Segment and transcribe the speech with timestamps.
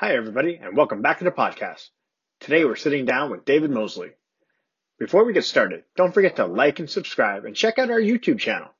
[0.00, 1.90] Hi, everybody, and welcome back to the podcast.
[2.40, 4.12] Today we're sitting down with David Mosley.
[4.98, 8.38] Before we get started, don't forget to like and subscribe and check out our YouTube
[8.38, 8.70] channel.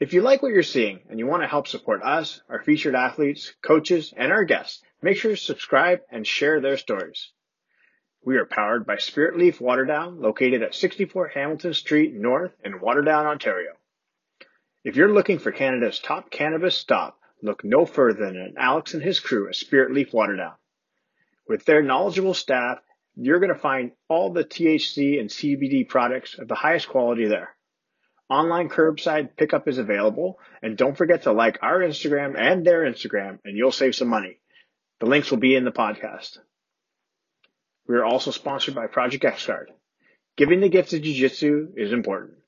[0.00, 2.96] If you like what you're seeing and you want to help support us, our featured
[2.96, 7.30] athletes, coaches, and our guests, make sure to subscribe and share their stories.
[8.24, 13.70] We are powered by Spiritleaf Waterdown, located at 64 Hamilton Street North in Waterdown, Ontario.
[14.82, 19.20] If you're looking for Canada's top cannabis stop, look no further than Alex and his
[19.20, 20.54] crew at Spiritleaf Waterdown.
[21.46, 22.78] With their knowledgeable staff,
[23.14, 27.54] you're going to find all the THC and CBD products of the highest quality there.
[28.30, 33.38] Online curbside pickup is available, and don't forget to like our Instagram and their Instagram,
[33.44, 34.40] and you'll save some money.
[35.00, 36.38] The links will be in the podcast.
[37.86, 39.66] We are also sponsored by Project XGuard.
[40.38, 42.38] Giving the gift of Jiu-Jitsu is important.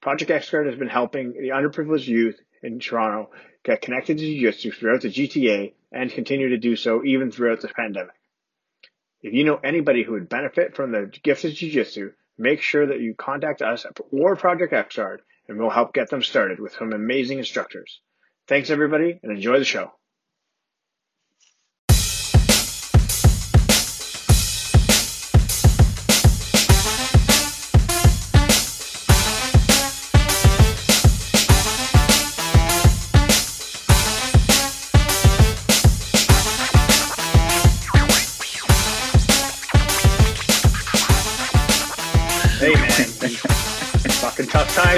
[0.00, 3.30] Project XGuard has been helping the underprivileged youth in Toronto
[3.68, 7.68] get connected to Jiu-Jitsu throughout the GTA and continue to do so even throughout the
[7.68, 8.14] pandemic.
[9.20, 13.00] If you know anybody who would benefit from the gift of Jiu-Jitsu, make sure that
[13.00, 17.38] you contact us or Project XGuard and we'll help get them started with some amazing
[17.38, 18.00] instructors.
[18.46, 19.92] Thanks everybody and enjoy the show.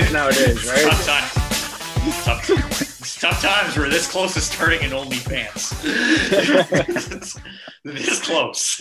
[0.01, 0.83] Tough times nowadays, right?
[0.83, 1.33] Tough times.
[2.25, 2.51] Tough,
[3.01, 3.77] it's tough times.
[3.77, 5.70] We're this close to starting an OnlyFans.
[7.84, 8.81] this close.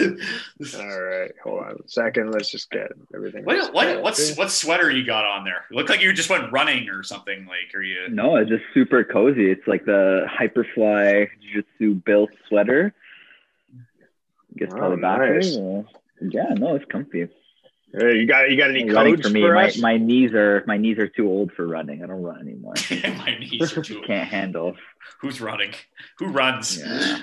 [0.80, 2.31] All right, hold on a second.
[2.31, 3.44] Let's just get everything.
[3.44, 5.66] What, what, what's what sweater you got on there?
[5.70, 7.45] You look like you just went running or something.
[7.45, 8.08] Like, are you?
[8.09, 9.52] No, it's just super cozy.
[9.52, 12.94] It's like the Hyperfly Jiu-Jitsu built sweater.
[14.58, 15.56] Gets Oh, probably back nice.
[15.56, 15.86] there.
[16.22, 17.28] Yeah, no, it's comfy.
[17.91, 19.41] Hey, you got you got any running for me.
[19.41, 22.03] for my, my knees are my knees are too old for running.
[22.03, 22.73] I don't run anymore.
[22.91, 24.01] My knees are too.
[24.07, 24.75] Can't handle.
[25.22, 25.73] Who's running?
[26.19, 26.78] Who runs?
[26.78, 27.17] Yeah,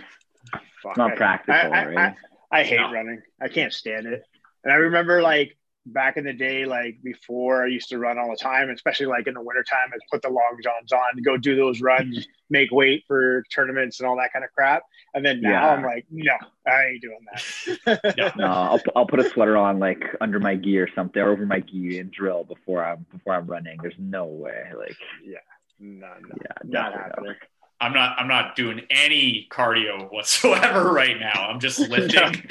[0.52, 2.14] Fuck, it's not I- practical, I, I, right?
[2.50, 2.92] I, I hate No.
[2.92, 3.22] running.
[3.40, 4.24] I can't stand it.
[4.64, 5.56] And I remember like
[5.86, 9.26] back in the day, like before I used to run all the time, especially like
[9.26, 13.04] in the wintertime, I'd put the long johns on, go do those runs, make weight
[13.06, 14.82] for tournaments and all that kind of crap.
[15.14, 15.72] And then now Yeah.
[15.72, 16.32] I'm like, no,
[16.66, 18.14] I ain't doing that.
[18.18, 18.32] Yeah.
[18.36, 21.46] no, I'll I'll put a sweater on like under my gi or something, or over
[21.46, 23.78] my gi and drill before I'm before I'm running.
[23.80, 24.64] There's no way.
[24.76, 25.38] Like, yeah,
[25.78, 27.34] No, no, yeah, not definitely happening.
[27.80, 28.16] I'm not.
[28.18, 31.48] I'm not doing any cardio whatsoever right now.
[31.48, 32.42] I'm just lifting.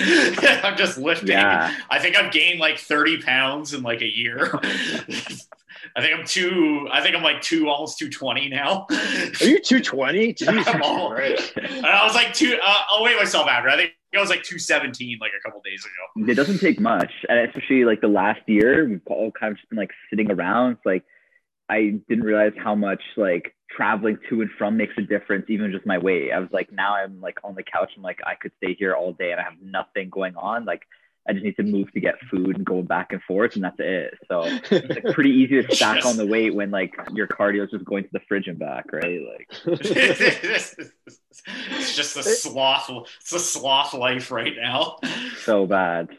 [0.64, 1.30] I'm just lifting.
[1.30, 1.76] Yeah.
[1.90, 4.52] I think I've gained like 30 pounds in like a year.
[5.96, 6.88] I think I'm two.
[6.92, 8.86] I think I'm like two, almost 220 now.
[8.90, 10.36] Are you 220?
[10.48, 11.14] I'm all-.
[11.16, 12.58] And I was like two.
[12.64, 13.70] Uh, I'll weigh myself after.
[13.70, 16.30] I think I was like 217 like a couple days ago.
[16.32, 19.70] it doesn't take much and especially like the last year we've all kind of just
[19.70, 21.04] been like sitting around it's like
[21.70, 25.86] i didn't realize how much like traveling to and from makes a difference even just
[25.86, 28.52] my weight i was like now i'm like on the couch i'm like i could
[28.58, 30.84] stay here all day and i have nothing going on like
[31.28, 33.76] i just need to move to get food and go back and forth and that's
[33.80, 36.06] it so it's like pretty easy to stack Yes.
[36.06, 38.86] on the weight when like your cardio is just going to the fridge and back
[38.94, 39.50] right like
[41.58, 42.90] it's just a sloth.
[43.22, 44.98] It's a sloth life right now.
[45.44, 46.10] so bad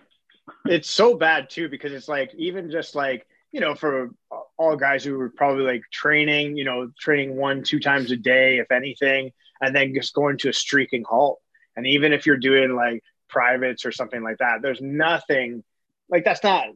[0.66, 4.10] it's so bad too because it's like even just like you know for
[4.58, 8.58] all guys who were probably like training you know training one two times a day
[8.58, 11.40] if anything and then just going to a streaking halt.
[11.76, 15.62] And even if you're doing like privates or something like that there's nothing
[16.08, 16.66] like that's not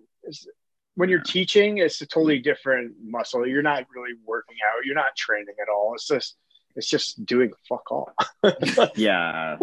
[0.94, 3.46] when you're teaching it's a totally different muscle.
[3.46, 4.84] You're not really working out.
[4.84, 5.94] You're not training at all.
[5.94, 6.36] It's just
[6.76, 8.12] it's just doing fuck all.
[8.96, 9.56] Yeah.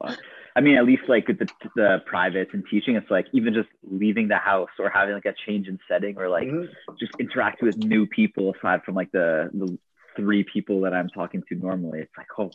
[0.00, 0.18] Fuck.
[0.56, 3.68] I mean, at least like with the, the privates and teaching, it's like even just
[3.82, 6.68] leaving the house or having like a change in setting or like Mhm.
[6.98, 9.78] just interacting with new people aside from like the, the
[10.16, 12.00] three people that I'm talking to normally.
[12.00, 12.50] It's like, oh,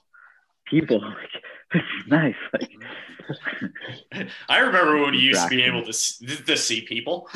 [0.65, 2.35] people, like, this is nice.
[2.53, 2.69] Like,
[4.49, 7.29] I remember when you used to be able to to see people.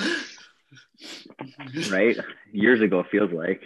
[1.89, 2.17] right?
[2.51, 3.61] Years ago, it feels like.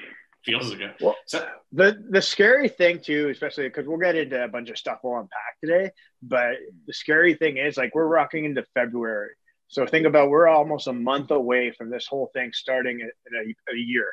[0.46, 0.94] Feels good.
[1.00, 4.78] Well- So, The the scary thing too, especially because we'll get into a bunch of
[4.78, 5.92] stuff we'll unpack today.
[6.22, 9.32] But the scary thing is like we're rocking into February,
[9.70, 13.74] so think about we're almost a month away from this whole thing starting in a,
[13.74, 14.08] a year.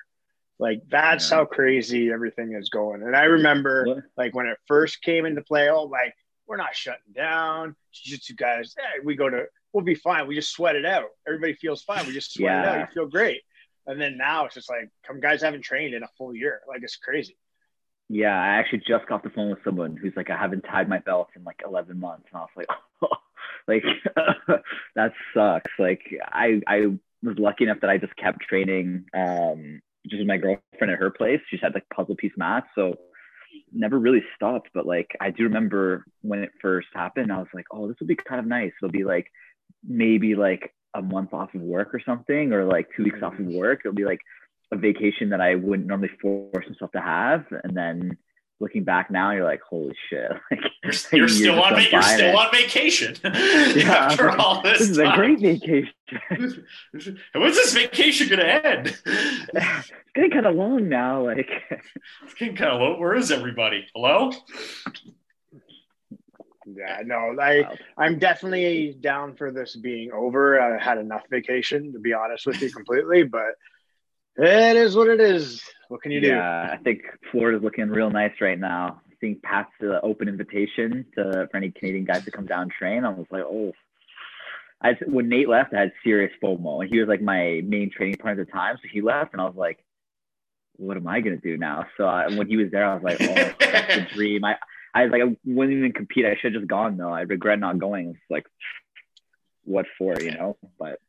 [0.58, 1.38] Like that's Yeah.
[1.38, 3.02] how crazy everything is going.
[3.02, 3.98] And I remember What?
[4.16, 6.14] like when it first came into play, oh like
[6.46, 7.76] we're not shutting down.
[7.92, 10.26] Jiu-jitsu guys, hey, we go to we'll be fine.
[10.26, 11.08] We just sweat it out.
[11.26, 12.06] Everybody feels fine.
[12.06, 12.80] We just sweat it out.
[12.80, 13.42] You feel great.
[13.90, 16.60] And then now it's just like, come guys haven't trained in a full year.
[16.68, 17.36] Like it's crazy.
[18.08, 21.00] Yeah, I actually just got the phone with someone who's like, I haven't tied my
[21.00, 22.66] belt in like 11 months, and I was like,
[23.02, 23.08] oh,
[23.68, 23.82] like
[24.94, 25.72] that sucks.
[25.78, 26.86] Like I I
[27.22, 31.10] was lucky enough that I just kept training um just with my girlfriend at her
[31.10, 31.40] place.
[31.48, 32.96] She's had like puzzle piece mats, so
[33.72, 34.70] never really stopped.
[34.72, 38.08] But like I do remember when it first happened, I was like, oh, this would
[38.08, 38.72] be kind of nice.
[38.80, 39.26] It'll be like
[39.84, 43.40] maybe like a month off of work or something, or like two weeks off of
[43.40, 43.56] mm-hmm.
[43.56, 43.80] work.
[43.84, 44.20] It'll be like
[44.72, 48.16] a vacation that I wouldn't normally force myself to have, and then
[48.60, 50.30] looking back now, you're like, holy shit!
[50.50, 53.16] Like, you're, you're still on you're still on vacation.
[53.24, 55.12] yeah, after all this, this is time.
[55.12, 55.92] a great vacation.
[56.30, 58.98] When's this vacation gonna end?
[59.04, 61.24] it's getting kind of long now.
[61.24, 61.48] Like,
[62.24, 62.98] it's getting kind of low.
[62.98, 63.86] Where is everybody?
[63.94, 64.32] Hello.
[66.76, 67.64] Yeah, no, I
[67.96, 70.60] I'm definitely down for this being over.
[70.60, 73.54] I had enough vacation to be honest with you completely, but
[74.36, 75.62] it is what it is.
[75.88, 76.28] What can you do?
[76.28, 79.00] Yeah, I think Florida's looking real nice right now.
[79.10, 83.04] I think Pat's the open invitation to for any Canadian guys to come down train.
[83.04, 83.72] I was like, oh,
[84.80, 88.16] I when Nate left, I had serious FOMO, and he was like my main training
[88.16, 88.76] partner at the time.
[88.76, 89.84] So he left, and I was like,
[90.76, 91.86] what am I gonna do now?
[91.96, 94.44] So I, when he was there, I was like, oh, that's a dream.
[94.44, 94.56] I
[94.94, 96.26] I was like, I wouldn't even compete.
[96.26, 97.12] I should have just gone though.
[97.12, 98.10] I regret not going.
[98.10, 98.46] It's like,
[99.64, 100.56] what for, you know?
[100.78, 101.00] But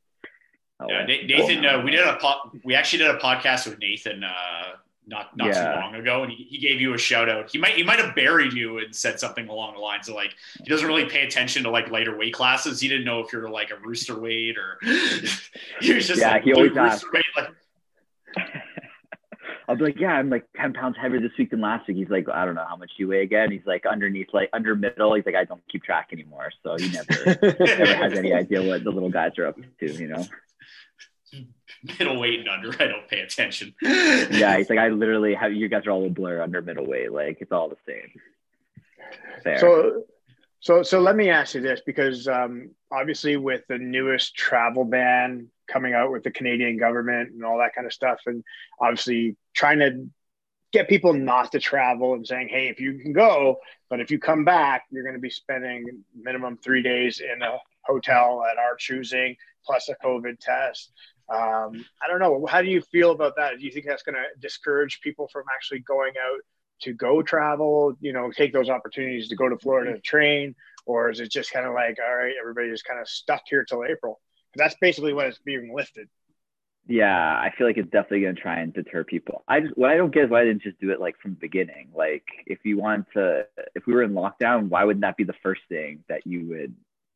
[0.79, 4.23] oh, yeah, Nathan, uh, we did a po- we actually did a podcast with Nathan
[4.23, 4.75] uh,
[5.07, 5.73] not not yeah.
[5.73, 7.51] too long ago, and he, he gave you a shout out.
[7.51, 10.35] He might he might have buried you and said something along the lines of like
[10.57, 12.79] he doesn't really pay attention to like lighter weight classes.
[12.79, 14.77] He didn't know if you're like a rooster weight or
[15.81, 16.31] he was just yeah.
[16.31, 17.05] Like, he always asks.
[17.11, 17.49] Weight, like,
[19.71, 21.95] I'll be like, yeah, I'm like 10 pounds heavier this week than last week.
[21.95, 23.51] He's like, I don't know how much you weigh again.
[23.51, 25.13] He's like underneath, like under middle.
[25.13, 26.51] He's like, I don't keep track anymore.
[26.61, 30.09] So he never, never has any idea what the little guys are up to, you
[30.09, 30.25] know?
[31.83, 33.73] Middleweight and under, I don't pay attention.
[33.81, 34.57] yeah.
[34.57, 37.13] He's like, I literally have, you guys are all a blur under middleweight.
[37.13, 38.11] Like it's all the same.
[39.41, 39.57] Fair.
[39.57, 40.03] So,
[40.59, 45.47] so, so let me ask you this because um, obviously with the newest travel ban
[45.71, 48.19] coming out with the Canadian government and all that kind of stuff.
[48.25, 48.43] And
[48.79, 50.07] obviously trying to
[50.71, 53.57] get people not to travel and saying, hey, if you can go,
[53.89, 57.57] but if you come back, you're going to be spending minimum three days in a
[57.81, 59.35] hotel at our choosing
[59.65, 60.91] plus a COVID test.
[61.29, 62.45] Um, I don't know.
[62.45, 63.59] How do you feel about that?
[63.59, 66.41] Do you think that's going to discourage people from actually going out
[66.81, 70.55] to go travel, you know, take those opportunities to go to Florida to train?
[70.85, 73.83] Or is it just kind of like, all right, everybody's kind of stuck here till
[73.85, 74.19] April?
[74.55, 76.09] That's basically what it's being lifted.
[76.87, 79.43] Yeah, I feel like it's definitely going to try and deter people.
[79.47, 81.31] I just what I don't get is why I didn't just do it like from
[81.31, 81.89] the beginning.
[81.95, 83.45] Like if you want to,
[83.75, 86.75] if we were in lockdown, why wouldn't that be the first thing that you would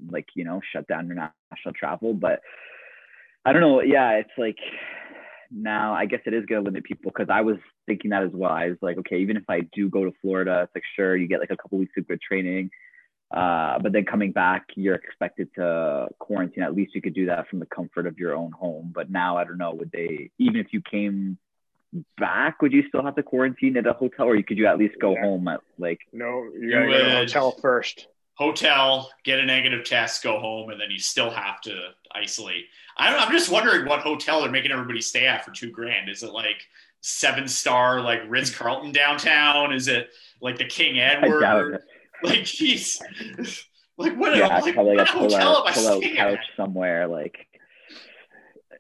[0.10, 2.14] like, you know, shut down international travel?
[2.14, 2.42] But
[3.44, 3.82] I don't know.
[3.82, 4.60] Yeah, it's like
[5.52, 7.58] now I guess it is going to limit people because I was
[7.88, 8.52] thinking that as well.
[8.52, 11.28] I was like, okay, even if I do go to Florida, it's like sure you
[11.28, 12.70] get like a couple weeks of good training
[13.32, 16.64] uh, but then coming back, you're expected to quarantine.
[16.64, 18.92] At least you could do that from the comfort of your own home.
[18.94, 21.38] But now, I don't know, would they, even if you came
[22.18, 24.96] back, would you still have to quarantine at a hotel or could you at least
[25.00, 25.22] go yeah.
[25.22, 26.00] home at like?
[26.14, 28.08] No, you gotta go to a hotel first.
[28.36, 32.66] Hotel, get a negative test, go home, and then you still have to isolate.
[32.98, 36.10] I am just wondering what hotel they're making everybody stay at for two grand.
[36.10, 36.68] Is it like
[37.00, 39.74] seven star, like Ritz Carlton downtown?
[39.74, 40.10] Is it
[40.42, 41.80] like the King Edward?
[42.24, 43.02] Like, jeez.
[43.98, 44.36] Like, what?
[44.36, 47.08] Yeah, like, probably like pull out, pull out couch somewhere.
[47.08, 47.48] Like,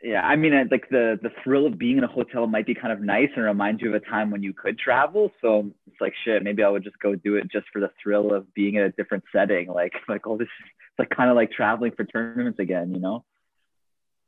[0.03, 2.93] yeah, I mean, like the the thrill of being in a hotel might be kind
[2.93, 5.31] of nice and remind you of a time when you could travel.
[5.41, 8.33] So it's like, shit, maybe I would just go do it just for the thrill
[8.33, 9.67] of being in a different setting.
[9.67, 13.23] Like, like, oh, this is like kind of like traveling for tournaments again, you know?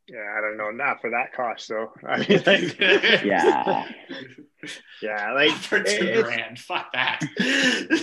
[0.10, 0.70] Yeah, I don't know.
[0.72, 1.92] Not for that cost, though.
[2.08, 2.80] I mean, like,
[3.26, 3.86] yeah,
[5.02, 6.60] yeah, like for two grand.
[6.60, 7.22] Fuck that.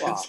[0.03, 0.21] wow.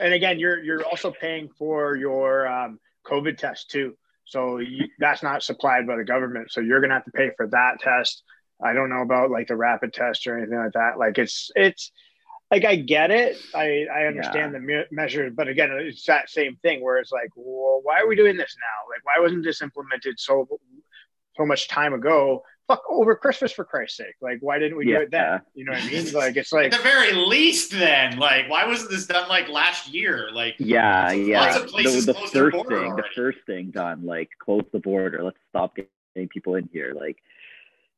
[0.00, 3.96] And again, you're you're also paying for your um, COVID test too.
[4.24, 6.50] So you, that's not supplied by the government.
[6.50, 8.22] So you're gonna have to pay for that test.
[8.62, 10.98] I don't know about like the rapid test or anything like that.
[10.98, 11.92] Like it's it's
[12.50, 13.36] like I get it.
[13.54, 14.58] I I understand yeah.
[14.58, 18.08] the me- measures, but again, it's that same thing where it's like, well, why are
[18.08, 18.90] we doing this now?
[18.92, 20.48] Like, why wasn't this implemented so
[21.36, 22.42] so much time ago.
[22.66, 24.14] Fuck over Christmas for Christ's sake.
[24.22, 24.98] Like, why didn't we yeah.
[24.98, 25.40] do it then?
[25.54, 26.12] You know what I mean?
[26.12, 29.88] Like, it's like at the very least, then, like, why wasn't this done like last
[29.88, 30.30] year?
[30.32, 31.40] Like, yeah, yeah.
[31.40, 32.90] Lots of places the, the first thing, already.
[32.90, 35.22] the first thing done, like, close the border.
[35.22, 36.94] Let's stop getting people in here.
[36.98, 37.18] Like,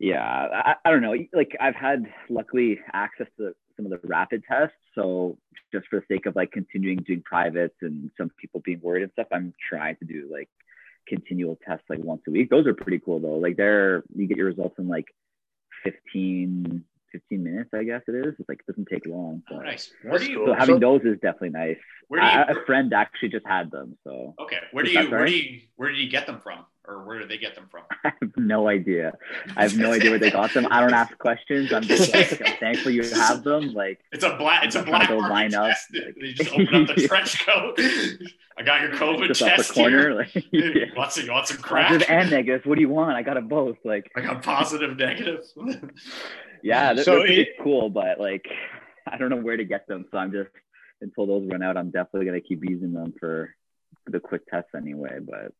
[0.01, 1.15] yeah, I, I don't know.
[1.33, 4.77] Like, I've had luckily access to some of the rapid tests.
[4.95, 5.39] So
[5.73, 9.13] just for the sake of like continuing doing privates and some people being worried and
[9.13, 10.49] stuff, I'm trying to do like
[11.07, 12.51] continual tests like once a week.
[12.51, 13.37] Those are pretty cool though.
[13.37, 15.07] Like they're you get your results in like
[15.85, 18.35] 15, 15 minutes, I guess it is.
[18.39, 19.43] It's like it doesn't take long.
[19.51, 19.91] Oh, nice.
[20.03, 20.45] Where do you?
[20.47, 21.77] so having So- those is definitely nice.
[22.09, 22.33] Where do you?
[22.33, 24.59] I, a friend actually just had them, so okay.
[24.73, 25.11] Where do Is that you?
[25.11, 25.61] Where do you?
[25.77, 26.65] Where do you get them from?
[26.89, 27.83] Or where do they get them from?
[28.05, 29.13] I have no idea.
[29.57, 30.69] I have no idea where they got them.
[30.71, 31.73] I don't ask questions.
[31.73, 33.73] I'm just like, I'm thankful you have them.
[33.75, 34.65] Like, It's a black.
[34.65, 35.67] It's a I'm trying black to go line up.
[35.69, 35.87] test.
[35.93, 37.81] They just open up the trench coat.
[38.59, 39.99] I got your COVID just off test the corner.
[40.01, 40.15] here.
[40.15, 40.85] Like, You yeah.
[40.97, 41.25] want some?
[41.25, 41.89] You want some crack?
[41.89, 42.67] Positive and negative.
[42.67, 43.17] What do you want?
[43.17, 43.77] I got it both.
[43.85, 45.45] Like, I got positive, negative.
[46.63, 48.47] yeah, they're, So they're it- cool, but like,
[49.11, 50.05] I don't know where to get them.
[50.11, 50.51] So I'm just
[51.01, 53.55] until those run out, I'm definitely gonna keep using them for,
[54.05, 55.19] for the quick tests anyway.
[55.21, 55.53] But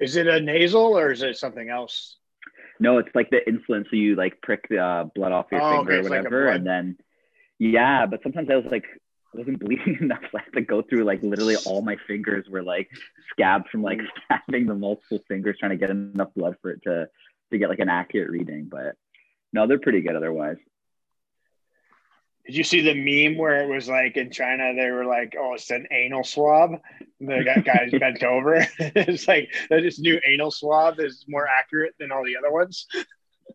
[0.00, 2.16] Is it a nasal or is it something else?
[2.78, 3.84] no, it's like the insulin.
[3.88, 6.18] So you like prick the uh, blood off your Oh, finger okay, or it's like
[6.18, 6.96] whatever, and then
[7.58, 8.06] yeah.
[8.06, 8.84] But sometimes I was like.
[9.34, 10.20] I wasn't bleeding enough.
[10.32, 12.88] So I had to go through like literally all my fingers were like
[13.30, 17.08] scabbed from like stabbing the multiple fingers trying to get enough blood for it to
[17.52, 18.68] to get like an accurate reading.
[18.70, 18.94] But
[19.52, 20.56] no, they're pretty good otherwise.
[22.46, 25.54] Did you see the meme where it was like in China they were like, "Oh,
[25.54, 26.80] it's an anal swab."
[27.20, 28.66] The guys bent over.
[28.78, 32.86] it's like this new anal swab is more accurate than all the other ones.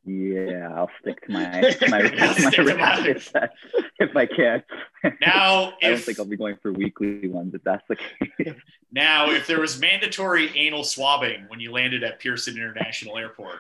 [0.06, 3.54] Yeah, I'll stick to my my, my, Stick to my- rapid test
[4.00, 4.64] if I can.
[5.22, 8.56] Now, I don't think I'll be going for weekly ones if that's the case.
[8.92, 13.60] now if there was mandatory anal swabbing when you landed at Pearson International Airport,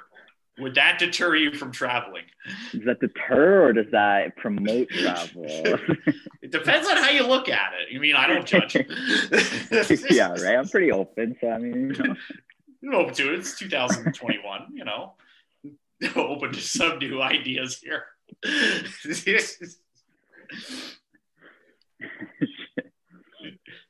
[0.59, 2.23] would that deter you from traveling?
[2.71, 5.45] Does that deter or does that promote travel?
[6.41, 7.95] It depends on how you look at it.
[7.95, 8.75] I mean, I don't judge.
[10.11, 10.57] yeah, right.
[10.57, 12.15] I'm pretty open, so I mean, you know.
[12.81, 13.39] You're open to it.
[13.39, 14.73] It's 2021.
[14.73, 15.13] You know,
[16.15, 18.05] open to some new ideas here.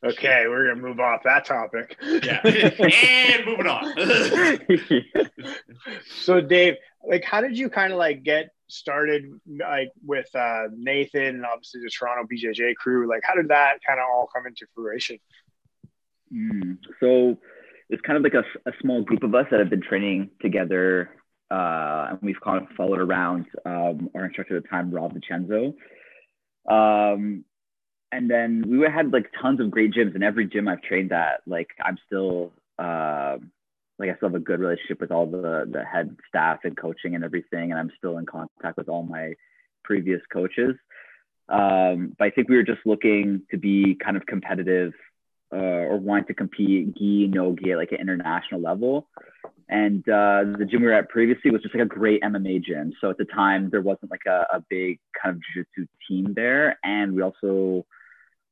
[0.03, 1.95] Okay, we're gonna move off that topic.
[2.01, 3.93] yeah, and moving on.
[6.09, 6.75] So, Dave,
[7.07, 11.81] like, how did you kind of like get started, like with uh, Nathan and obviously
[11.81, 13.07] the Toronto BJJ crew?
[13.07, 15.19] Like, how did that kind of all come into fruition?
[16.33, 16.77] Mm.
[16.99, 17.37] So
[17.89, 21.11] it's kind of like a, a small group of us that have been training together,
[21.51, 25.73] uh, and we've kind of followed around um, our instructor at the time, Rob Vincenzo.
[26.69, 27.43] Um,
[28.11, 31.41] and then we had like tons of great gyms, and every gym I've trained at,
[31.45, 33.37] like I'm still, uh,
[33.99, 37.15] like I still have a good relationship with all the the head staff and coaching
[37.15, 39.33] and everything, and I'm still in contact with all my
[39.83, 40.75] previous coaches.
[41.49, 44.93] Um, but I think we were just looking to be kind of competitive
[45.53, 45.57] uh,
[45.89, 49.07] or wanting to compete gi, no gi at like an international level.
[49.67, 52.93] And uh, the gym we were at previously was just like a great MMA gym.
[52.99, 56.77] So at the time, there wasn't like a, a big kind of jiu-jitsu team there.
[56.83, 57.85] And we also,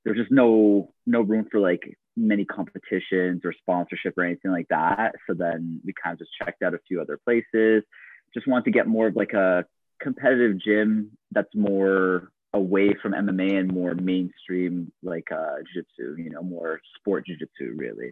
[0.09, 5.13] there's just no, no room for like many competitions or sponsorship or anything like that.
[5.27, 7.83] So then we kind of just checked out a few other places,
[8.33, 9.65] just wanted to get more of like a
[10.01, 16.41] competitive gym that's more away from MMA and more mainstream like uh jiu-jitsu, you know,
[16.41, 18.09] more sport jiu-jitsu really.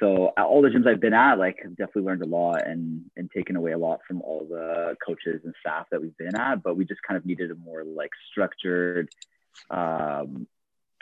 [0.00, 3.30] So all the gyms I've been at, like I've definitely learned a lot and and
[3.30, 6.76] taken away a lot from all the coaches and staff that we've been at, but
[6.76, 9.08] we just kind of needed a more like structured
[9.70, 10.48] um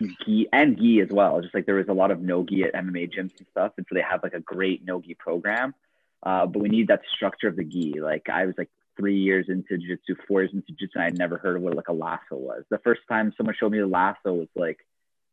[0.01, 1.41] gi and gi as well.
[1.41, 3.73] Just like there was a lot of no gi at MMA gyms and stuff.
[3.77, 5.75] And so they have like a great no gi program.
[6.23, 8.01] Uh, but we need that structure of the gi.
[8.01, 11.19] Like I was like three years into jiu-jitsu, four years into jiu-jitsu, and I had
[11.19, 12.65] never heard of what like a lasso was.
[12.71, 14.79] The first time someone showed me the lasso was like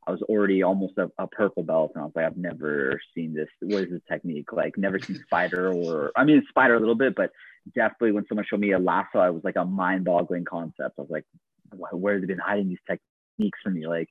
[0.07, 3.33] I was already almost a, a purple belt, and I was like, I've never seen
[3.33, 3.47] this.
[3.61, 4.51] What is this technique?
[4.51, 7.31] Like never seen spider or I mean spider a little bit, but
[7.75, 10.95] definitely when someone showed me a lasso, I was like a mind-boggling concept.
[10.97, 11.25] I was like,
[11.91, 13.87] where have they been hiding these techniques from me?
[13.87, 14.09] Like,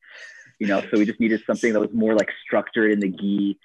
[0.61, 3.59] you know, so we just needed something that was more like structured in the gi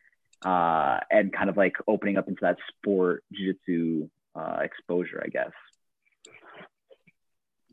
[0.44, 5.52] uh, and kind of like opening up into that sport jiu-jitsu uh, exposure, I guess.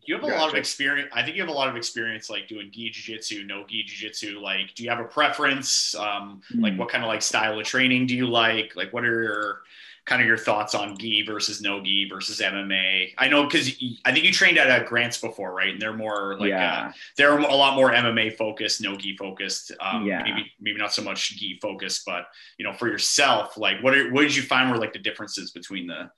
[0.04, 1.10] You have a lot of experience.
[1.14, 4.40] I think you have a lot of experience, like doing gi jiu-jitsu, no gi jiu-jitsu.
[4.40, 5.94] Like, do you have a preference?
[5.94, 6.78] Um, Like, Mm.
[6.78, 8.74] what kind of like style of training do you like?
[8.74, 9.62] Like, what are your
[10.04, 13.14] kind of your thoughts on gi versus no gi versus MMA?
[13.18, 13.68] I know because
[14.04, 15.70] I think you trained at uh, Grants before, right?
[15.70, 19.72] And they're more like uh, yeah, they're a lot more MMA focused, no gi focused.
[19.80, 20.22] Um, Yeah.
[20.22, 22.26] Maybe maybe not so much gi focused, but
[22.58, 25.52] you know, for yourself, like what are, what did you find were like the differences
[25.52, 26.10] between the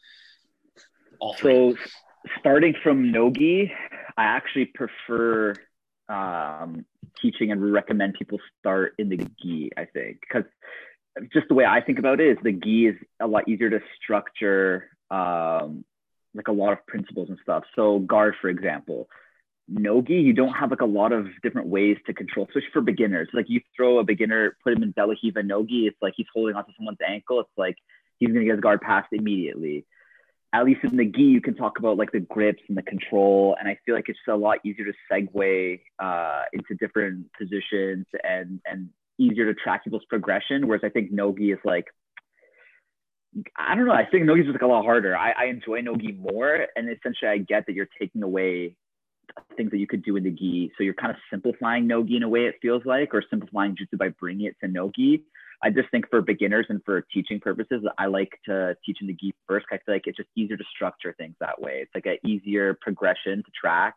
[1.19, 1.53] all three?
[1.53, 1.76] So
[2.38, 3.71] starting from nogi,
[4.17, 5.55] I actually prefer
[6.09, 6.85] um,
[7.21, 9.71] teaching and recommend people start in the gi.
[9.76, 10.45] I think because
[11.33, 13.80] just the way I think about it is the gi is a lot easier to
[14.02, 15.85] structure, um,
[16.35, 17.64] like a lot of principles and stuff.
[17.76, 19.09] So guard, for example,
[19.68, 23.28] nogi, you don't have like a lot of different ways to control, especially for beginners.
[23.33, 26.26] Like you throw a beginner, put him in De La Riva nogi, it's like he's
[26.35, 27.40] holding onto someone's ankle.
[27.40, 27.76] It's like
[28.18, 29.87] he's gonna get his guard passed immediately.
[30.52, 33.56] at least in the gi, you can talk about like the grips and the control,
[33.59, 38.61] and I feel like it's a lot easier to segue uh, into different positions and
[38.64, 40.66] and easier to track people's progression.
[40.66, 41.87] Whereas I think nogi is like,
[43.56, 43.92] I don't know.
[43.92, 45.16] I think nogi is just like a lot harder.
[45.16, 48.76] I, I enjoy nogi more, and essentially I get that you're taking away
[49.56, 50.73] things that you could do in the gi.
[50.76, 53.99] So you're kind of simplifying nogi in a way it feels like, or simplifying jutsu
[53.99, 55.25] by bringing it to nogi.
[55.62, 59.14] I just think for beginners and for teaching purposes, I like to teach in the
[59.14, 59.66] gi first.
[59.73, 61.80] I feel like it's just easier to structure things that way.
[61.83, 63.94] It's like an easier progression to track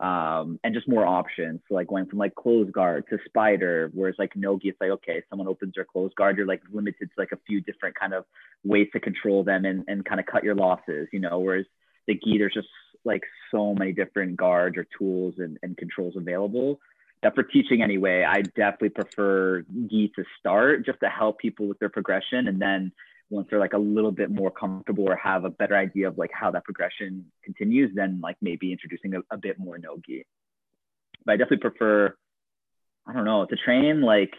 [0.00, 1.60] um, and just more options.
[1.68, 5.22] So like going from like closed guard to spider, whereas like nogi, it's like, okay,
[5.30, 8.24] someone opens their closed guard, you're like limited to like a few different kind of
[8.64, 11.66] ways to control them and, and kind of cut your losses, you know, whereas
[12.06, 12.68] the gi, there's just
[13.04, 16.80] like so many different guards or tools and, and controls available
[17.24, 21.78] that for teaching anyway, I definitely prefer Gi to start just to help people with
[21.80, 22.46] their progression.
[22.46, 22.92] And then
[23.34, 26.30] once they're like a little bit more comfortable or have a better idea of like
[26.32, 30.24] how that progression continues, then like maybe introducing a, a bit more no gi.
[31.24, 32.14] But I definitely prefer,
[33.06, 34.32] I don't know, to train like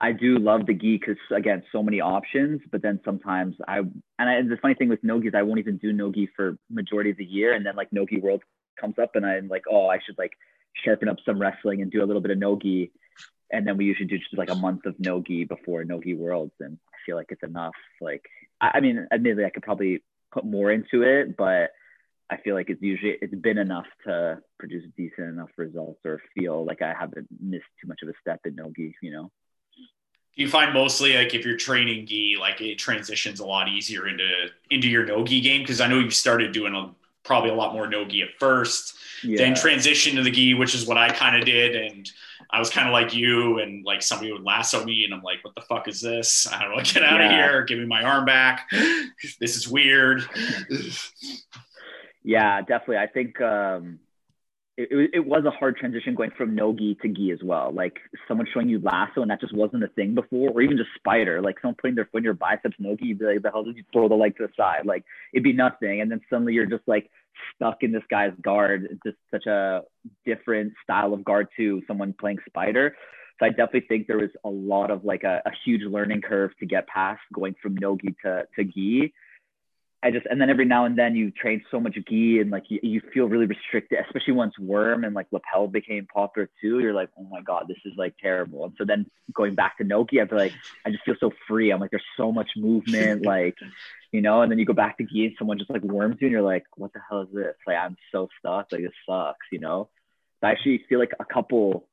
[0.00, 2.60] I do love the gi because again, so many options.
[2.70, 5.58] But then sometimes I and, I, and the funny thing with nogi is I won't
[5.58, 8.42] even do nogi for majority of the year, and then like nogi world
[8.80, 10.32] comes up, and I'm like, oh, I should like
[10.84, 12.92] sharpen up some wrestling and do a little bit of nogi.
[13.50, 16.52] And then we usually do just like a month of nogi before nogi worlds.
[16.60, 17.74] And feel like it's enough.
[18.00, 18.26] Like,
[18.60, 21.70] I, I mean, admittedly, I could probably put more into it, but
[22.28, 26.64] I feel like it's usually, it's been enough to produce decent enough results or feel
[26.64, 29.30] like I haven't missed too much of a step in nogi, you know?
[30.34, 34.28] you find mostly like if you're training gi like it transitions a lot easier into
[34.68, 36.90] into your no gi game because i know you started doing a,
[37.22, 39.38] probably a lot more no gi at first yeah.
[39.38, 41.76] then transition to the gi, which is what I kind of did.
[41.76, 42.10] And
[42.50, 45.42] I was kind of like you, and like somebody would lasso me, and I'm like,
[45.42, 46.46] "What the fuck is this?
[46.52, 46.82] I don't know.
[46.82, 47.26] Get out yeah.
[47.26, 47.64] of here!
[47.64, 48.68] Give me my arm back.
[49.40, 50.22] this is weird."
[52.22, 52.98] yeah, definitely.
[52.98, 54.00] I think um,
[54.76, 57.72] it, it, was a hard transition going from no gi to gi as well.
[57.72, 57.98] Like
[58.28, 61.40] someone showing you lasso, and that just wasn't a thing before, or even just spider.
[61.40, 63.64] Like someone putting their foot in your biceps no gi, you'd be like, "The hell
[63.64, 66.52] did you throw the leg to the side?" Like it'd be nothing, and then suddenly
[66.52, 67.10] you're just like
[67.54, 68.88] stuck in this guy's guard.
[68.90, 69.82] It's just such a
[70.24, 72.96] different style of guard to someone playing spider.
[73.38, 76.52] So I definitely think there was a lot of like a, a huge learning curve
[76.60, 79.12] to get past going from no gi to, to gi.
[80.02, 82.64] I just and then every now and then you train so much gi and like
[82.68, 86.80] you, you feel really restricted, especially once worm and like lapel became popular too.
[86.80, 88.64] You're like, oh my god, this is like terrible.
[88.64, 90.52] And so then going back to nogi, I feel like
[90.84, 91.72] I just feel so free.
[91.72, 93.56] I'm like, there's so much movement, like
[94.16, 94.42] you know.
[94.42, 96.42] And then you go back to gi and someone just like worms you, and you're
[96.42, 97.54] like, what the hell is this?
[97.66, 98.66] Like I'm so stuck.
[98.72, 99.88] Like this sucks, you know.
[100.42, 101.88] I actually feel like a couple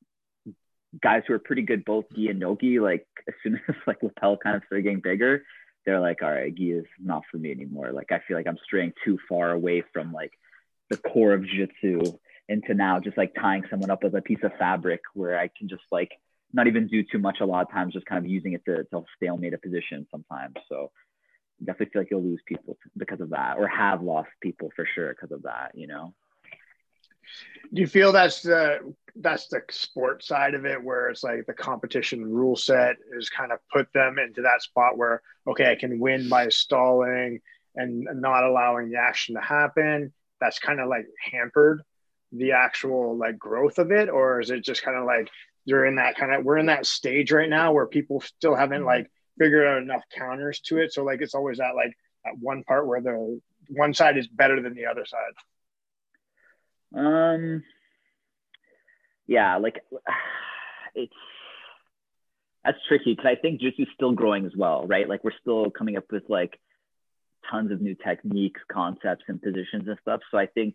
[1.02, 4.36] guys who are pretty good both gi and nogi, like as soon as like lapel
[4.36, 5.42] kind of started getting bigger
[5.84, 7.92] they're like, all right, gi is not for me anymore.
[7.92, 10.32] Like I feel like I'm straying too far away from like
[10.90, 14.52] the core of jiu-jitsu into now just like tying someone up with a piece of
[14.58, 16.10] fabric where I can just like
[16.52, 18.84] not even do too much a lot of times, just kind of using it to,
[18.84, 20.54] to stalemate a position sometimes.
[20.68, 20.90] So
[21.62, 25.10] definitely feel like you'll lose people because of that or have lost people for sure
[25.10, 26.14] because of that, you know?
[27.72, 31.52] Do you feel that's the that's the sport side of it where it's like the
[31.52, 36.00] competition rule set is kind of put them into that spot where okay i can
[36.00, 37.40] win by stalling
[37.76, 41.82] and not allowing the action to happen that's kind of like hampered
[42.32, 45.28] the actual like growth of it or is it just kind of like
[45.64, 48.78] you're in that kind of we're in that stage right now where people still haven't
[48.78, 48.86] mm-hmm.
[48.86, 52.62] like figured out enough counters to it so like it's always that like that one
[52.64, 55.34] part where the one side is better than the other side
[56.96, 57.62] um
[59.26, 59.80] yeah, like
[60.94, 61.12] it's
[62.64, 65.08] that's tricky because I think is still growing as well, right?
[65.08, 66.58] Like we're still coming up with like
[67.50, 70.20] tons of new techniques, concepts, and positions and stuff.
[70.30, 70.74] So I think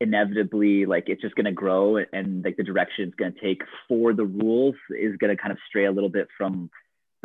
[0.00, 3.40] inevitably like it's just going to grow and, and, like the direction it's going to
[3.40, 6.70] take for the rules is going to kind of stray a little bit from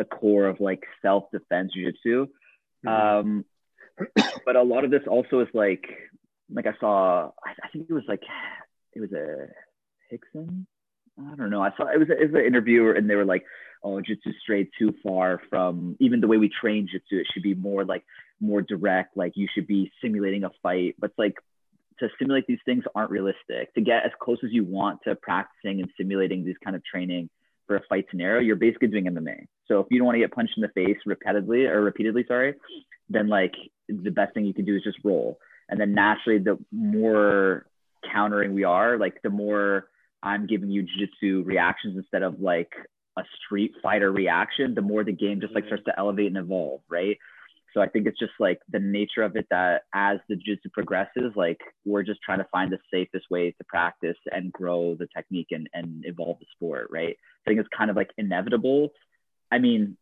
[0.01, 2.27] the core of like self-defense jiu-jitsu
[2.85, 2.87] mm-hmm.
[2.87, 3.45] um,
[4.45, 5.85] but a lot of this also is like
[6.53, 8.23] like i saw I, I think it was like
[8.93, 9.47] it was a
[10.11, 10.65] Rickson.
[11.19, 11.61] I don't know.
[11.61, 13.43] I saw it was, it was an interviewer, and they were like,
[13.83, 17.19] "Oh, jitsu strayed too far from even the way we train jitsu.
[17.19, 18.03] It should be more like
[18.39, 19.17] more direct.
[19.17, 21.35] Like you should be simulating a fight, but it's like
[21.99, 23.73] to simulate these things aren't realistic.
[23.75, 27.29] To get as close as you want to practicing and simulating these kind of training
[27.71, 29.47] for a fight scenario, you're basically doing MMA.
[29.69, 32.55] So if you don't want to get punched in the face repeatedly or repeatedly, sorry,
[33.09, 33.53] then like
[33.87, 35.39] the best thing you can do is just roll.
[35.69, 37.65] And then naturally, the more
[38.11, 39.87] countering we are, like the more
[40.21, 42.73] I'm giving you jiu-jitsu reactions instead of like
[43.17, 46.81] a street fighter reaction, the more the game just like starts to elevate and evolve,
[46.89, 47.17] right?
[47.73, 51.31] So I think it's just like the nature of it that as the jiu-jitsu progresses,
[51.35, 55.47] like we're just trying to find the safest way to practice and grow the technique
[55.51, 57.15] and, and evolve the sport, right?
[57.45, 58.89] I think it's kind of like inevitable.
[59.51, 59.97] I mean,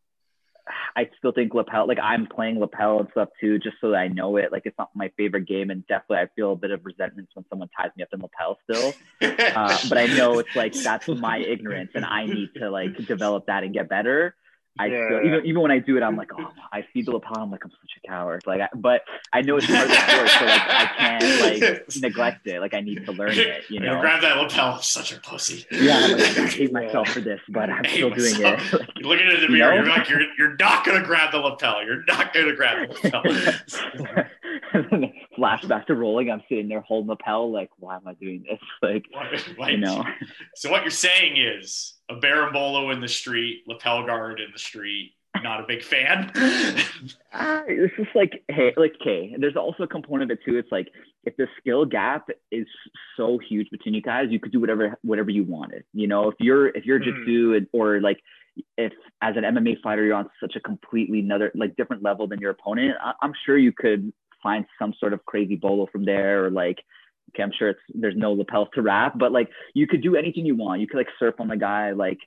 [0.95, 4.08] I still think lapel, like I'm playing lapel and stuff too, just so that I
[4.08, 4.51] know it.
[4.51, 7.45] Like it's not my favorite game, and definitely I feel a bit of resentment when
[7.49, 8.93] someone ties me up in lapel still.
[9.49, 13.47] Uh, but I know it's like that's my ignorance, and I need to like develop
[13.47, 14.36] that and get better.
[14.77, 15.10] I yeah.
[15.10, 17.38] feel, even even when I do it, I'm like, oh, I see the lapel.
[17.38, 18.43] I'm like, I'm such a coward.
[18.45, 19.01] Like, I, but
[19.34, 22.62] I know it's part of the sport, so like I can't like neglect it.
[22.62, 23.63] Like I need to learn it.
[23.69, 24.75] You know, grab that lapel.
[24.75, 25.65] I'm such a pussy.
[25.71, 28.38] Yeah, I'm like, I hate myself for this, but I'm still myself.
[28.38, 28.60] doing it.
[28.79, 29.73] Like, you're looking in the mirror.
[29.73, 31.84] You are like, you're you're not gonna grab the lapel.
[31.84, 33.21] You're not gonna grab the
[34.73, 35.12] lapel.
[35.39, 36.30] Flashback to rolling.
[36.30, 37.52] I'm sitting there holding the lapel.
[37.52, 38.60] Like, why am I doing this?
[39.58, 40.04] Like, you know.
[40.56, 45.13] So what you're saying is a berimbolo in the street, lapel guard in the street.
[45.43, 46.32] Not a big fan.
[46.36, 49.36] uh, it's just like, hey, like, okay.
[49.38, 50.58] There's also a component of it too.
[50.58, 50.89] It's like
[51.23, 52.65] if the skill gap is
[53.15, 55.84] so huge between you guys, you could do whatever whatever you wanted.
[55.93, 57.06] You know, if you're if you're mm.
[57.06, 58.19] jitsu or like
[58.78, 62.39] if as an MMA fighter you're on such a completely another like different level than
[62.39, 66.45] your opponent, I- I'm sure you could find some sort of crazy bolo from there
[66.45, 66.80] or like
[67.30, 70.45] okay, I'm sure it's there's no lapels to wrap, but like you could do anything
[70.45, 70.82] you want.
[70.82, 72.19] You could like surf on the guy, like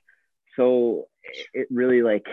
[0.55, 1.07] so
[1.53, 2.25] it really like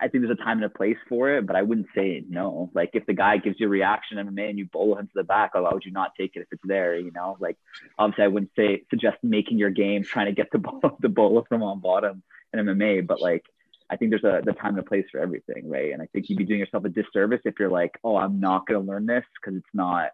[0.00, 2.70] I think there's a time and a place for it, but I wouldn't say no.
[2.72, 5.24] Like if the guy gives you a reaction MMA and you bolo him to the
[5.24, 6.96] back, why would you not take it if it's there?
[6.96, 7.56] You know, like
[7.98, 11.44] obviously I wouldn't say suggest making your game trying to get the bolo, the bolo
[11.48, 12.22] from on bottom
[12.52, 13.44] in MMA, but like
[13.90, 15.92] I think there's a the time and a place for everything, right?
[15.92, 18.66] And I think you'd be doing yourself a disservice if you're like, oh, I'm not
[18.66, 20.10] going to learn this because it's not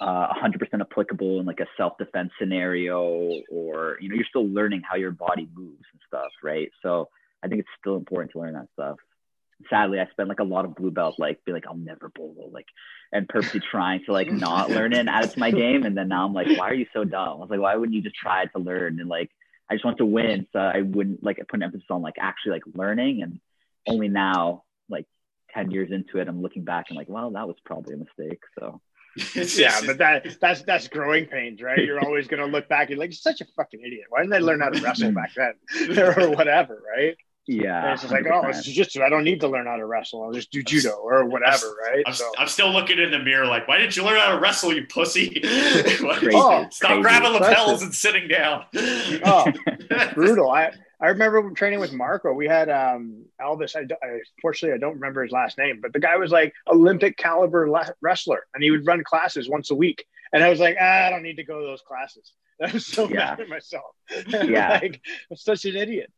[0.00, 4.96] uh, 100% applicable in like a self-defense scenario or you know you're still learning how
[4.96, 6.70] your body moves and stuff right?
[6.82, 7.08] So
[7.42, 8.96] i think it's still important to learn that stuff.
[9.70, 12.48] Sadly i spent like a lot of blue belt like be like i'll never bolo
[12.52, 12.66] like
[13.12, 15.84] and purposely trying to like not learn it and add it to my game.
[15.84, 17.28] And then now i'm like why are you so dumb?
[17.28, 19.30] I was like why wouldn't you just try to learn and like
[19.70, 22.52] i just want to win so i wouldn't like put an emphasis on like actually
[22.52, 23.40] like learning and
[23.86, 25.06] only now like
[25.52, 28.40] 10 years into it i'm looking back and like well that was probably a mistake
[28.58, 28.80] so
[29.34, 31.78] yeah, but that that's that's growing pains, right?
[31.78, 34.06] You're always gonna look back and like, such a fucking idiot.
[34.10, 37.16] Why didn't I learn how to wrestle back then, or whatever, right?
[37.48, 38.24] Yeah, and it's just 100%.
[38.24, 39.02] like, oh, it's jiu-jitsu.
[39.02, 40.24] I don't need to learn how to wrestle.
[40.24, 42.02] I'll just do judo or whatever, right?
[42.06, 42.30] I'm, so.
[42.38, 44.84] I'm still looking in the mirror, like, why didn't you learn how to wrestle, you
[44.86, 45.40] pussy?
[45.44, 47.02] oh, Stop crazy.
[47.02, 48.64] grabbing lapels and sitting down.
[48.74, 49.46] oh,
[50.14, 50.50] brutal.
[50.50, 52.32] I I remember training with Marco.
[52.32, 53.76] We had um, Elvis.
[53.76, 57.18] I, I, fortunately I don't remember his last name, but the guy was like Olympic
[57.18, 60.06] caliber le- wrestler, and he would run classes once a week.
[60.32, 62.32] And I was like, ah, I don't need to go to those classes.
[62.62, 63.16] I was so yeah.
[63.16, 63.94] mad at myself.
[64.28, 66.12] Yeah, like, I'm such an idiot.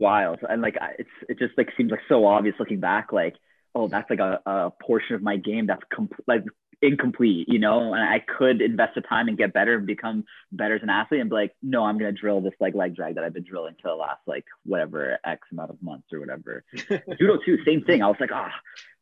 [0.00, 3.12] Wild, and like it's it just like seems like so obvious looking back.
[3.12, 3.36] Like,
[3.74, 6.44] oh, that's like a, a portion of my game that's com- like
[6.80, 10.76] incomplete, you know, and I could invest the time and get better and become better
[10.76, 13.16] as an athlete and be like, no, I'm going to drill this like leg drag
[13.16, 16.64] that I've been drilling for the last like whatever X amount of months or whatever.
[17.18, 18.02] Judo too, same thing.
[18.02, 18.58] I was like, ah, oh.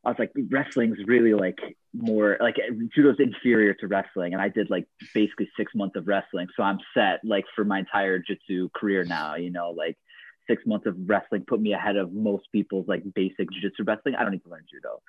[0.07, 1.59] I was like, wrestling's really like
[1.93, 2.57] more like
[2.95, 4.33] judo's inferior to wrestling.
[4.33, 6.47] And I did like basically six months of wrestling.
[6.57, 9.97] So I'm set like for my entire jitsu career now, you know, like
[10.49, 14.15] six months of wrestling put me ahead of most people's like basic jiu-jitsu wrestling.
[14.15, 15.03] I don't need to learn judo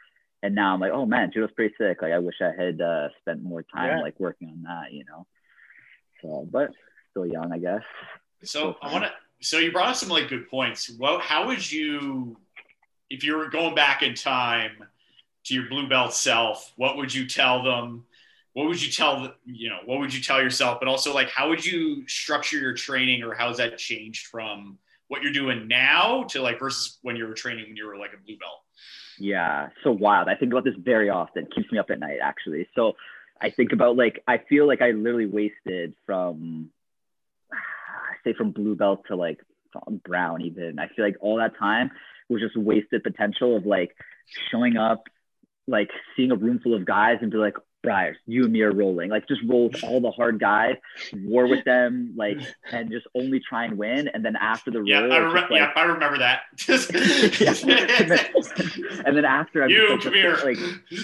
[0.44, 2.02] and now I'm like, oh man, judo's pretty sick.
[2.02, 4.02] Like I wish I had uh, spent more time yeah.
[4.02, 5.26] like working on that, you know.
[6.22, 6.72] So, but
[7.12, 7.82] still young, I guess.
[8.44, 9.12] So I want to.
[9.42, 10.92] So you brought up some like good points.
[10.98, 12.38] Well, how would you,
[13.10, 14.84] if you were going back in time
[15.46, 18.06] to your blue belt self, what would you tell them?
[18.54, 19.80] What would you tell you know?
[19.86, 20.80] What would you tell yourself?
[20.80, 24.78] But also, like, how would you structure your training, or how's that changed from
[25.10, 28.14] what you're doing now to like versus when you were training when you were like
[28.14, 28.62] a blue belt?
[29.20, 30.28] Yeah, so wild.
[30.28, 31.48] I think about this very often.
[31.56, 32.68] Keeps me up at night, actually.
[32.76, 32.94] So
[33.40, 36.72] I think about like I feel like I literally wasted from
[37.54, 39.40] I say from blue belt to like
[40.04, 40.80] brown even.
[40.80, 41.92] I feel like all that time
[42.30, 43.96] was just wasted potential of like
[44.52, 45.04] showing up,
[45.68, 48.72] like seeing a room full of guys and be like, Briars, you and me are
[48.74, 49.10] rolling.
[49.10, 50.76] Like just roll with all the hard guys,
[51.14, 52.38] war with them, like
[52.72, 54.10] and just only try and win.
[54.14, 56.42] And then after the yeah, roll, I like, yeah, I remember that.
[56.68, 58.20] and, then,
[59.06, 60.38] and, then, after I'm you just, come here.
[60.44, 60.58] like,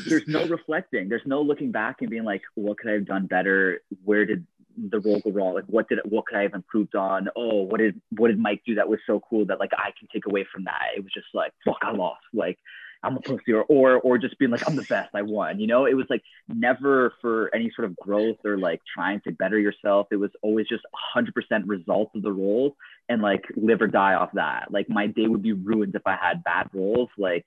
[0.07, 1.07] there's no reflecting.
[1.07, 3.81] There's no looking back and being like, what could I have done better?
[4.03, 4.45] Where did
[4.77, 5.53] the role go wrong?
[5.53, 7.29] Like, what did what could I have improved on?
[7.35, 10.07] Oh, what did what did Mike do that was so cool that like I can
[10.11, 10.89] take away from that?
[10.95, 12.23] It was just like, fuck, I lost.
[12.33, 12.57] Like
[13.03, 15.67] I'm a pussy or, or or just being like I'm the best I won you
[15.67, 19.59] know it was like never for any sort of growth or like trying to better
[19.59, 20.83] yourself it was always just
[21.15, 21.33] 100%
[21.65, 22.73] result of the rolls
[23.09, 26.15] and like live or die off that like my day would be ruined if I
[26.15, 27.09] had bad roles.
[27.17, 27.45] like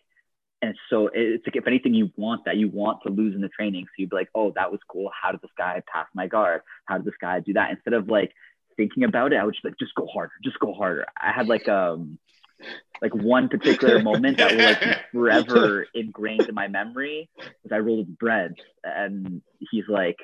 [0.62, 2.56] and so it's like if anything you want that.
[2.56, 3.84] You want to lose in the training.
[3.84, 5.10] So you'd be like oh that was cool.
[5.10, 6.62] How did this guy pass my guard?
[6.86, 7.70] How did this guy do that?
[7.70, 8.32] Instead of like
[8.76, 10.32] thinking about it i would just like just go harder.
[10.42, 11.06] Just go harder.
[11.16, 12.18] I had like um
[13.02, 17.28] like one particular moment that will like forever ingrained in my memory
[17.62, 20.16] was I rolled with bread and he's like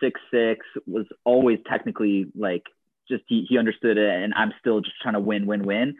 [0.00, 2.62] six six was always technically like
[3.08, 5.96] just he, he understood it and I'm still just trying to win win win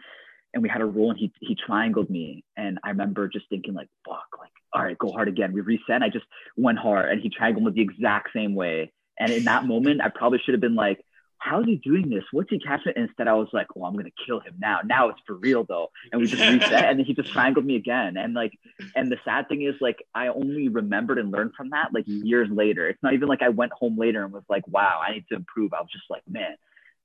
[0.53, 3.73] and we had a roll and he he triangled me and I remember just thinking
[3.73, 6.25] like fuck like all right go hard again we reset I just
[6.57, 10.09] went hard and he triangled me the exact same way and in that moment I
[10.09, 11.03] probably should have been like
[11.39, 12.23] how's he doing this?
[12.31, 12.93] What's he catching?
[12.95, 14.79] And instead, I was like, well, I'm gonna kill him now.
[14.85, 15.89] Now it's for real though.
[16.11, 18.17] And we just reset, and then he just strangled me again.
[18.17, 18.51] And like,
[18.95, 22.49] and the sad thing is, like, I only remembered and learned from that like years
[22.51, 22.87] later.
[22.87, 25.35] It's not even like I went home later and was like, wow, I need to
[25.35, 25.73] improve.
[25.73, 26.55] I was just like, man.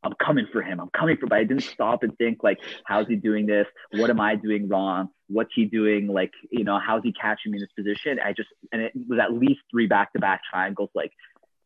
[0.04, 0.80] I'm coming for him.
[0.80, 3.66] I'm coming for, but I didn't stop and think like, how's he doing this?
[3.92, 5.08] What am I doing wrong?
[5.28, 6.08] What's he doing?
[6.08, 8.18] Like, you know, how's he catching me in this position?
[8.22, 11.12] I just, and it was at least three back to back triangles, like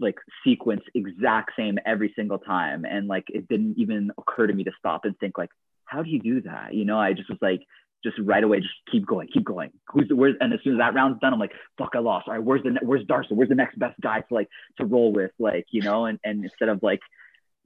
[0.01, 4.65] like sequence exact same every single time and like it didn't even occur to me
[4.65, 5.51] to stop and think like
[5.85, 7.63] how do you do that you know i just was like
[8.05, 10.79] just right away just keep going keep going who's the where's and as soon as
[10.79, 13.49] that round's done i'm like fuck i lost all right where's the where's darcy where's
[13.49, 16.69] the next best guy to like to roll with like you know and and instead
[16.69, 17.01] of like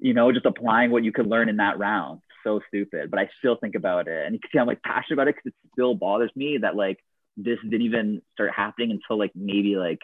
[0.02, 3.28] you know just applying what you could learn in that round so stupid but i
[3.38, 5.70] still think about it and you can see i'm like passionate about it because it
[5.72, 6.98] still bothers me that like
[7.36, 10.00] this didn't even start happening until like maybe like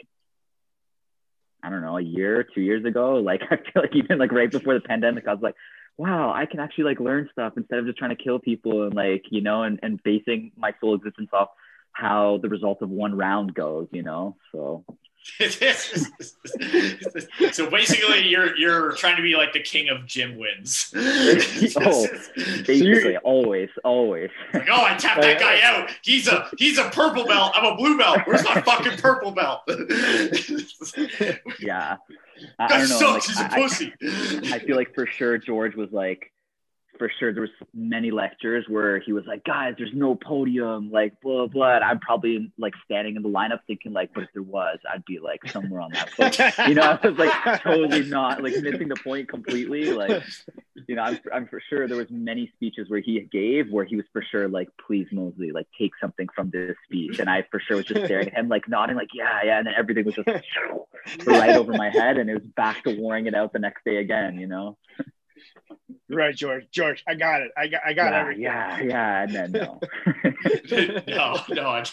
[1.63, 3.17] I don't know, a year, two years ago.
[3.29, 5.57] Like I feel like even like right before the pandemic, I was like,
[5.97, 8.95] wow, I can actually like learn stuff instead of just trying to kill people and
[8.95, 11.49] like, you know, and, and basing my sole existence off
[11.93, 14.37] how the result of one round goes, you know?
[14.53, 14.85] So
[17.53, 20.91] so basically, you're you're trying to be like the king of gym wins.
[20.97, 22.09] oh,
[22.67, 24.31] basically, always, always.
[24.53, 25.91] Like, oh, I tapped that guy out.
[26.03, 27.53] He's a he's a purple belt.
[27.55, 28.19] I'm a blue belt.
[28.25, 29.63] Where's my fucking purple belt?
[31.61, 31.97] yeah,
[32.59, 32.99] I, I don't know.
[32.99, 33.03] Sucks.
[33.03, 33.95] Like, He's a I, pussy.
[34.55, 36.33] I feel like for sure George was like
[36.99, 41.21] for sure there was many lectures where he was like, guys, there's no podium, like
[41.21, 41.77] blah blah.
[41.77, 45.05] And I'm probably like standing in the lineup thinking like, but if there was, I'd
[45.05, 46.59] be like somewhere on that.
[46.69, 49.93] You know, I was like totally not like missing the point completely.
[49.93, 50.23] Like,
[50.87, 53.97] you know, I'm I'm for sure there was many speeches where he gave where he
[53.97, 57.61] was for sure like, please Mosley, like take something from this speech, and I for
[57.61, 60.15] sure was just staring at him like nodding like yeah yeah, and then everything was
[60.15, 60.29] just
[61.27, 63.97] right over my head, and it was back to warring it out the next day
[63.97, 64.39] again.
[64.39, 64.77] You know.
[66.11, 66.65] Right, George.
[66.71, 67.51] George, I got it.
[67.57, 68.43] I got, I got yeah, everything.
[68.43, 69.81] Yeah, yeah, and then no.
[71.07, 71.85] no, no, I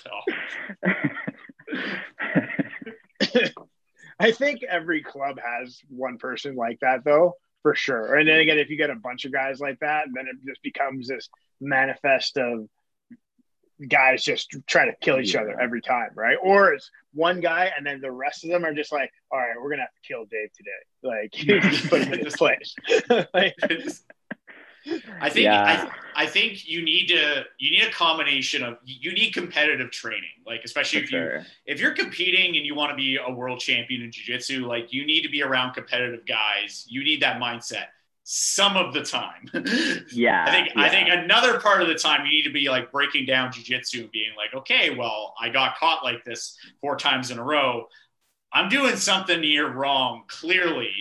[3.24, 3.52] don't.
[4.20, 8.16] I think every club has one person like that, though, for sure.
[8.16, 10.62] And then again, if you get a bunch of guys like that, then it just
[10.62, 11.28] becomes this
[11.60, 12.70] manifest of
[13.88, 15.42] guys just try to kill each yeah.
[15.42, 16.38] other every time, right?
[16.42, 19.56] Or it's one guy and then the rest of them are just like, all right,
[19.62, 20.72] we're gonna have to kill Dave today.
[21.04, 21.32] Like
[21.72, 22.76] just put him in his place.
[23.34, 23.56] like,
[25.20, 25.90] I think yeah.
[26.16, 30.30] I, I, think you need to you need a combination of you need competitive training,
[30.46, 33.60] like especially For if you if you're competing and you want to be a world
[33.60, 36.86] champion in jiu-jitsu, like you need to be around competitive guys.
[36.88, 37.88] You need that mindset
[38.28, 39.48] some of the time.
[40.12, 40.46] yeah.
[40.48, 40.82] I think yeah.
[40.82, 44.02] I think another part of the time you need to be like breaking down jujitsu
[44.02, 47.88] and being like, okay, well, I got caught like this four times in a row.
[48.52, 50.92] I'm doing something here wrong, clearly.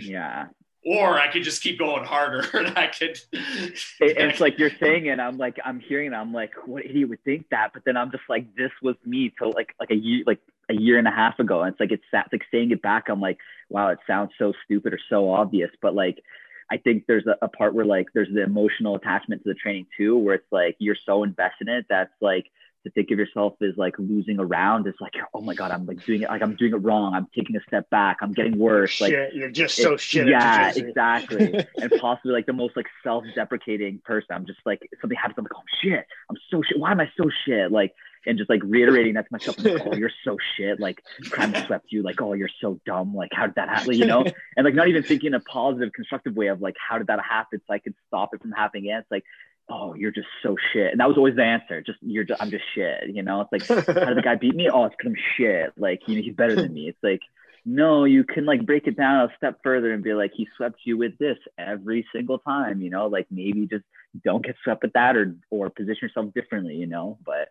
[0.00, 0.46] Yeah.
[0.86, 5.06] Or I could just keep going harder and I could it, It's like you're saying
[5.06, 7.72] it, I'm like I'm hearing it, I'm like, what idiot would think that?
[7.74, 10.74] But then I'm just like, this was me till like like a year like a
[10.74, 11.62] year and a half ago.
[11.62, 14.94] And it's like it's like saying it back, I'm like, wow, it sounds so stupid
[14.94, 15.70] or so obvious.
[15.82, 16.22] But like
[16.70, 19.86] I think there's a, a, part where like there's the emotional attachment to the training
[19.96, 22.46] too, where it's like you're so invested in it that's like
[22.84, 25.84] to think of yourself as like losing a round is like, oh my god, I'm
[25.84, 27.14] like doing it like I'm doing it wrong.
[27.14, 28.18] I'm taking a step back.
[28.22, 28.92] I'm getting worse.
[28.92, 30.28] Shit, like you're just so shit.
[30.28, 31.66] Yeah, exactly.
[31.76, 34.28] and possibly like the most like self-deprecating person.
[34.30, 35.38] I'm just like something happens.
[35.38, 36.78] I'm like, oh shit, I'm so shit.
[36.78, 37.70] Why am I so shit?
[37.70, 37.94] Like
[38.26, 40.80] and just like reiterating that to myself, like, oh, you're so shit.
[40.80, 42.02] Like crime swept you.
[42.02, 43.14] Like, oh, you're so dumb.
[43.14, 43.94] Like, how did that happen?
[43.94, 44.24] You know,
[44.56, 47.60] and like not even thinking a positive, constructive way of like, how did that happen?
[47.66, 48.84] So I could stop it from happening.
[48.84, 49.00] again.
[49.00, 49.24] it's like,
[49.68, 50.90] oh, you're just so shit.
[50.90, 51.80] And that was always the answer.
[51.80, 53.08] Just you're, just, I'm just shit.
[53.08, 54.68] You know, it's like, how did the guy beat me?
[54.68, 55.72] Oh, it's because I'm shit.
[55.76, 56.88] Like, you know, he's better than me.
[56.88, 57.20] It's like,
[57.64, 60.80] no, you can like break it down a step further and be like, he swept
[60.84, 62.80] you with this every single time.
[62.80, 63.84] You know, like maybe just
[64.24, 66.76] don't get swept with that or or position yourself differently.
[66.76, 67.48] You know, but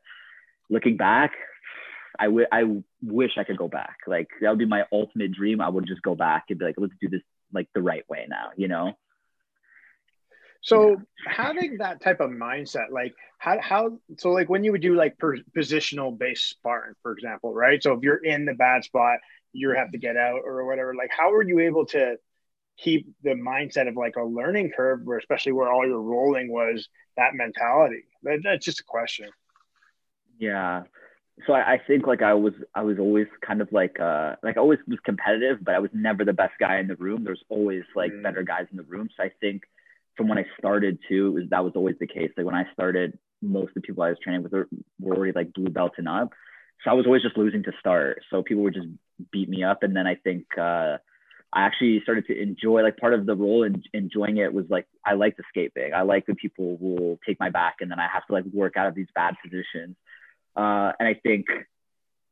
[0.69, 1.34] looking back,
[2.19, 2.63] I, w- I
[3.01, 3.97] wish I could go back.
[4.08, 5.62] Like that would be my ultimate dream.
[5.62, 7.21] I would just go back and be like, let's do this
[7.53, 8.93] like the right way now, you know?
[10.62, 14.93] So having that type of mindset, like how how so like when you would do
[14.93, 17.82] like per, positional based sparring, for example, right?
[17.82, 19.19] So if you're in the bad spot,
[19.53, 20.93] you have to get out or whatever.
[20.95, 22.17] Like how were you able to
[22.77, 26.89] keep the mindset of like a learning curve, where especially where all your rolling was
[27.15, 28.03] that mentality?
[28.23, 29.29] That, that's just a question.
[30.39, 30.84] Yeah.
[31.47, 34.58] So I, I think like I was I was always kind of like uh like
[34.58, 37.23] I always was competitive, but I was never the best guy in the room.
[37.23, 38.23] There's always like mm.
[38.23, 39.10] better guys in the room.
[39.15, 39.63] So I think
[40.17, 42.32] from when I started too, was that was always the case.
[42.36, 44.67] Like when I started, most of the people I was training with were,
[44.99, 46.32] were already like blue belt and up.
[46.84, 48.21] So I was always just losing to start.
[48.30, 48.88] So people would just
[49.32, 49.84] beat me up.
[49.84, 50.97] And then I think uh,
[51.52, 54.88] I actually started to enjoy like part of the role and enjoying it was like
[55.06, 55.93] I like the skate big.
[55.93, 58.78] I like when people will take my back and then I have to like work
[58.78, 59.95] out of these bad positions.
[60.60, 61.45] Uh, and I think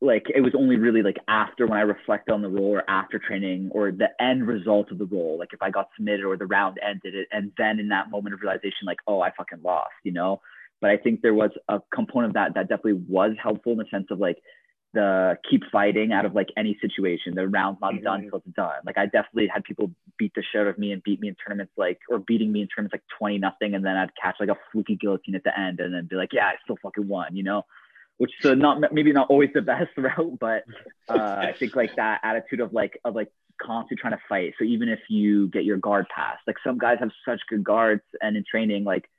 [0.02, 3.20] like it was only really like after when I reflect on the role or after
[3.20, 6.46] training or the end result of the role, like if I got submitted or the
[6.46, 9.94] round ended it, and then in that moment of realization, like, oh, I fucking lost,
[10.04, 10.42] you know.
[10.82, 13.86] But I think there was a component of that that definitely was helpful in the
[13.90, 14.38] sense of like
[14.94, 17.34] the keep fighting out of like any situation.
[17.34, 18.04] The round's not mm-hmm.
[18.04, 18.82] done until it's done.
[18.86, 21.36] Like I definitely had people beat the shit out of me and beat me in
[21.36, 24.50] tournaments like or beating me in tournaments like 20 nothing and then I'd catch like
[24.50, 27.34] a fluky guillotine at the end and then be like, yeah, I still fucking won,
[27.34, 27.64] you know
[28.18, 30.64] which is not maybe not always the best route, but
[31.10, 34.54] uh, I think like that attitude of like of like constantly trying to fight.
[34.58, 38.04] So even if you get your guard passed, like some guys have such good guards,
[38.22, 39.10] and in training, like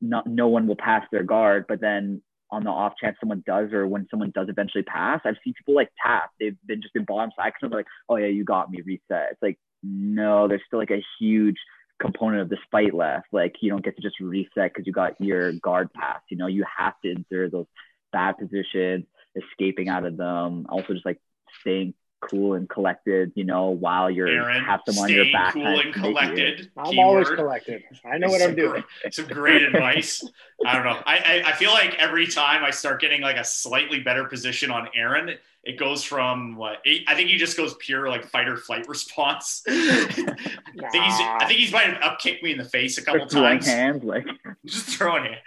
[0.00, 3.72] not no one will pass their guard, but then on the off chance someone does,
[3.72, 6.30] or when someone does eventually pass, I've seen people like tap.
[6.38, 9.32] They've been just in bottom side because they're like, oh yeah, you got me, reset.
[9.32, 11.56] It's like no, there's still like a huge
[12.00, 13.26] component of this fight left.
[13.32, 16.24] Like you don't get to just reset because you got your guard passed.
[16.30, 17.66] You know, you have to endure those
[18.12, 21.20] bad positions, escaping out of them, also just like
[21.60, 25.52] staying cool and collected, you know, while you're Aaron, have them on your back.
[25.54, 26.70] Cool and collected.
[26.76, 27.06] I'm Keyword.
[27.06, 27.82] always collected.
[28.04, 28.82] I know what I'm doing.
[29.10, 30.24] some great advice.
[30.64, 30.98] I don't know.
[31.06, 34.70] I, I, I feel like every time I start getting like a slightly better position
[34.70, 35.30] on Aaron,
[35.62, 39.62] it goes from what I think he just goes pure like fight or flight response.
[39.68, 39.72] I
[40.06, 43.22] think he's I think he's might have up kicked me in the face a couple
[43.22, 43.66] just times.
[43.66, 44.24] hands like
[44.64, 45.38] just throwing it.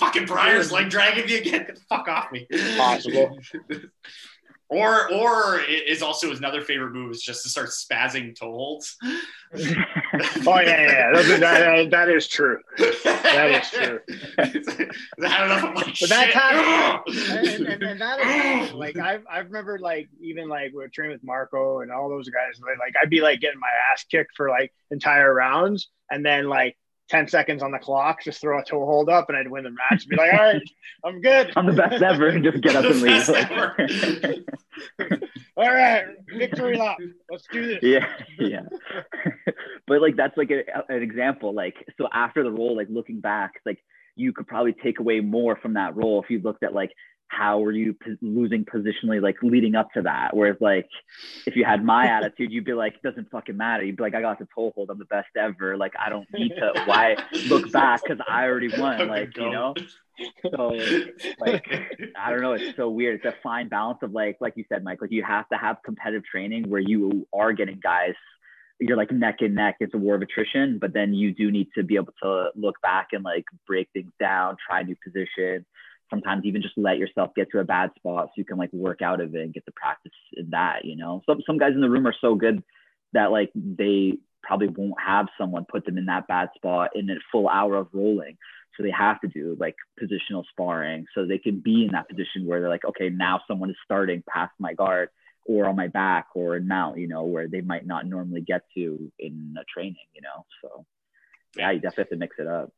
[0.00, 1.64] Fucking Briar's like dragging me again.
[1.64, 2.46] Get the fuck off me.
[2.76, 3.38] Possible.
[4.68, 8.96] Or or is also another favorite move is just to start spazzing toe holds.
[9.04, 9.12] oh
[9.54, 9.70] yeah,
[10.44, 11.38] yeah, yeah.
[11.38, 12.58] That, that is true.
[12.76, 14.00] That is true.
[14.38, 15.72] I don't know.
[15.72, 20.48] Like, but that's how, and, and, and, that is like I I remember like even
[20.48, 22.60] like we are training with Marco and all those guys.
[22.60, 26.76] Like I'd be like getting my ass kicked for like entire rounds, and then like
[27.08, 29.70] 10 seconds on the clock, just throw a toe hold up and I'd win the
[29.70, 30.62] match and be like, all right,
[31.04, 31.52] I'm good.
[31.56, 32.28] I'm the best ever.
[32.28, 33.28] And just get up and leave.
[35.56, 36.04] all right,
[36.36, 36.98] victory lap.
[37.30, 37.78] Let's do this.
[37.82, 38.06] Yeah.
[38.38, 38.62] Yeah.
[39.86, 41.54] but like, that's like a, an example.
[41.54, 43.78] Like, so after the role, like looking back, like
[44.16, 46.90] you could probably take away more from that role if you looked at like
[47.28, 50.34] how were you p- losing positionally like leading up to that?
[50.36, 50.88] Whereas like
[51.44, 53.84] if you had my attitude you'd be like it doesn't fucking matter.
[53.84, 55.76] You'd be like i got the toe hold i'm the best ever.
[55.76, 57.16] Like i don't need to why
[57.48, 59.74] look back because i already won like you know?
[60.50, 60.78] So
[61.40, 61.66] like
[62.16, 62.52] i don't know.
[62.52, 63.16] It's so weird.
[63.16, 65.78] It's a fine balance of like like you said mike like you have to have
[65.84, 68.14] competitive training where you are getting guys
[68.78, 71.68] you're like neck and neck it's a war of attrition but then you do need
[71.74, 75.64] to be able to look back and like break things down try new positions
[76.10, 79.02] sometimes even just let yourself get to a bad spot so you can like work
[79.02, 81.22] out of it and get the practice in that, you know.
[81.26, 82.62] Some some guys in the room are so good
[83.12, 87.14] that like they probably won't have someone put them in that bad spot in a
[87.32, 88.36] full hour of rolling.
[88.76, 92.46] So they have to do like positional sparring so they can be in that position
[92.46, 95.08] where they're like, okay, now someone is starting past my guard
[95.48, 98.62] or on my back or in mount, you know, where they might not normally get
[98.74, 100.44] to in a training, you know.
[100.62, 100.84] So
[101.56, 102.72] yeah, you definitely have to mix it up.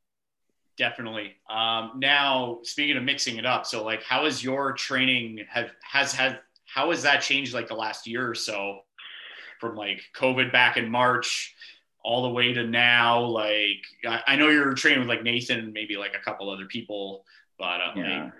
[0.76, 1.34] Definitely.
[1.50, 6.12] Um, now, speaking of mixing it up, so like, how has your training have has
[6.12, 8.80] had how has that changed like the last year or so,
[9.58, 11.54] from like COVID back in March
[12.04, 13.22] all the way to now?
[13.22, 16.66] Like, I, I know you're training with like Nathan and maybe like a couple other
[16.66, 17.24] people,
[17.58, 18.24] but uh, yeah.
[18.24, 18.32] like,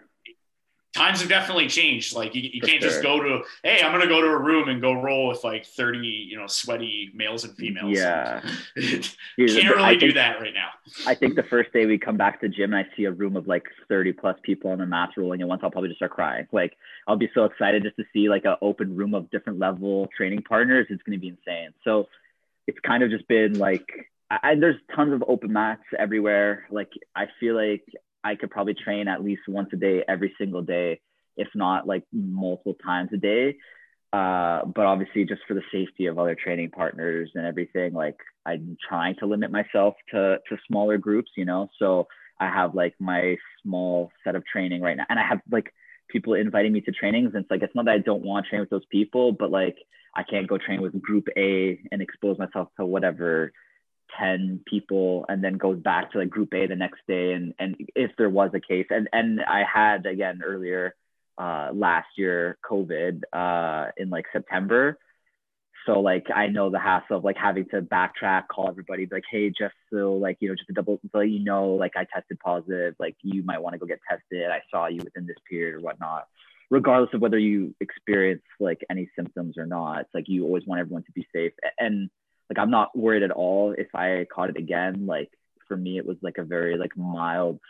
[0.99, 2.15] times have definitely changed.
[2.15, 2.91] Like you, you can't sure.
[2.91, 5.65] just go to, hey, I'm gonna go to a room and go roll with like
[5.65, 7.97] 30, you know, sweaty males and females.
[7.97, 8.41] Yeah,
[8.77, 10.68] can't really think, do that right now.
[11.07, 13.37] I think the first day we come back to gym and I see a room
[13.37, 16.12] of like 30 plus people on the mats rolling at once, I'll probably just start
[16.12, 16.47] crying.
[16.53, 20.09] Like I'll be so excited just to see like an open room of different level
[20.16, 20.87] training partners.
[20.91, 21.70] It's gonna be insane.
[21.85, 22.09] So
[22.66, 23.87] it's kind of just been like.
[24.31, 26.66] I, there's tons of open mats everywhere.
[26.70, 27.83] Like I feel like
[28.25, 31.01] I could probably train at least once a day every single day,
[31.37, 33.57] if not like multiple times a day.
[34.12, 38.16] Uh, but obviously, just for the safety of other training partners and everything, like
[38.47, 41.69] I'm trying to limit myself to to smaller groups, you know.
[41.79, 42.09] So
[42.41, 45.73] I have like my small set of training right now, and I have like
[46.09, 48.51] people inviting me to trainings, and it's like it's not that I don't want to
[48.51, 49.77] train with those people, but like
[50.14, 53.53] I can't go train with Group A and expose myself to whatever
[54.19, 57.77] 10 people and then goes back to like group A the next day and and
[57.95, 58.87] if there was a case.
[58.91, 60.95] And and I had again earlier
[61.37, 64.99] uh last year COVID uh in like September.
[65.87, 69.49] So like I know the hassle of like having to backtrack call everybody like hey
[69.49, 72.95] just so like you know just to double so you know like I tested positive
[72.99, 74.51] like you might want to go get tested.
[74.51, 76.27] I saw you within this period or whatnot.
[76.71, 80.81] Regardless of whether you experience like any symptoms or not it's like you always want
[80.81, 81.53] everyone to be safe.
[81.79, 82.11] And
[82.51, 85.07] like I'm not worried at all if I caught it again.
[85.07, 85.30] Like
[85.66, 87.61] for me, it was like a very like mild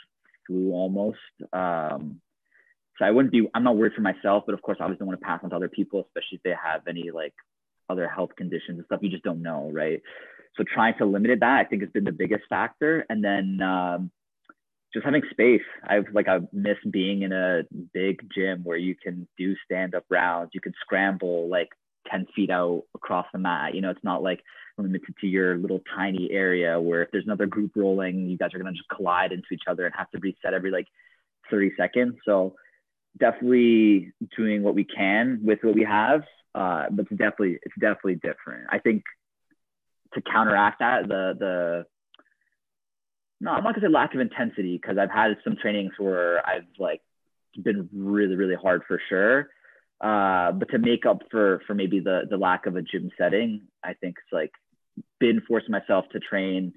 [0.47, 1.19] flu almost.
[1.53, 2.21] Um,
[2.99, 3.49] so I wouldn't be.
[3.55, 5.51] I'm not worried for myself, but of course, I always don't want to pass on
[5.51, 7.35] to other people, especially if they have any like
[7.89, 9.01] other health conditions and stuff.
[9.03, 10.03] You just don't know, right?
[10.57, 13.61] So trying to limit it, that I think has been the biggest factor, and then.
[13.63, 14.11] Um,
[14.95, 15.61] just having space.
[15.87, 17.63] I've like I miss being in a
[17.93, 21.69] big gym where you can do stand up rounds, you can scramble like
[22.11, 23.75] 10 feet out across the mat.
[23.75, 24.43] You know, it's not like
[24.79, 28.59] limited to your little tiny area where if there's another group rolling, you guys are
[28.59, 30.87] going to just collide into each other and have to reset every like
[31.51, 32.17] 30 seconds.
[32.25, 32.55] So
[33.19, 36.23] definitely doing what we can with what we have.
[36.55, 38.67] Uh, but it's definitely, it's definitely different.
[38.71, 39.05] I think
[40.15, 41.87] to counteract that, the, the,
[43.41, 46.67] no, I'm not gonna say lack of intensity because I've had some trainings where I've
[46.79, 47.03] like
[47.63, 49.49] been really, really hard for sure.
[50.01, 53.63] Uh, but to make up for for maybe the the lack of a gym setting,
[53.83, 54.53] I think it's like
[55.21, 56.75] been forcing myself to train.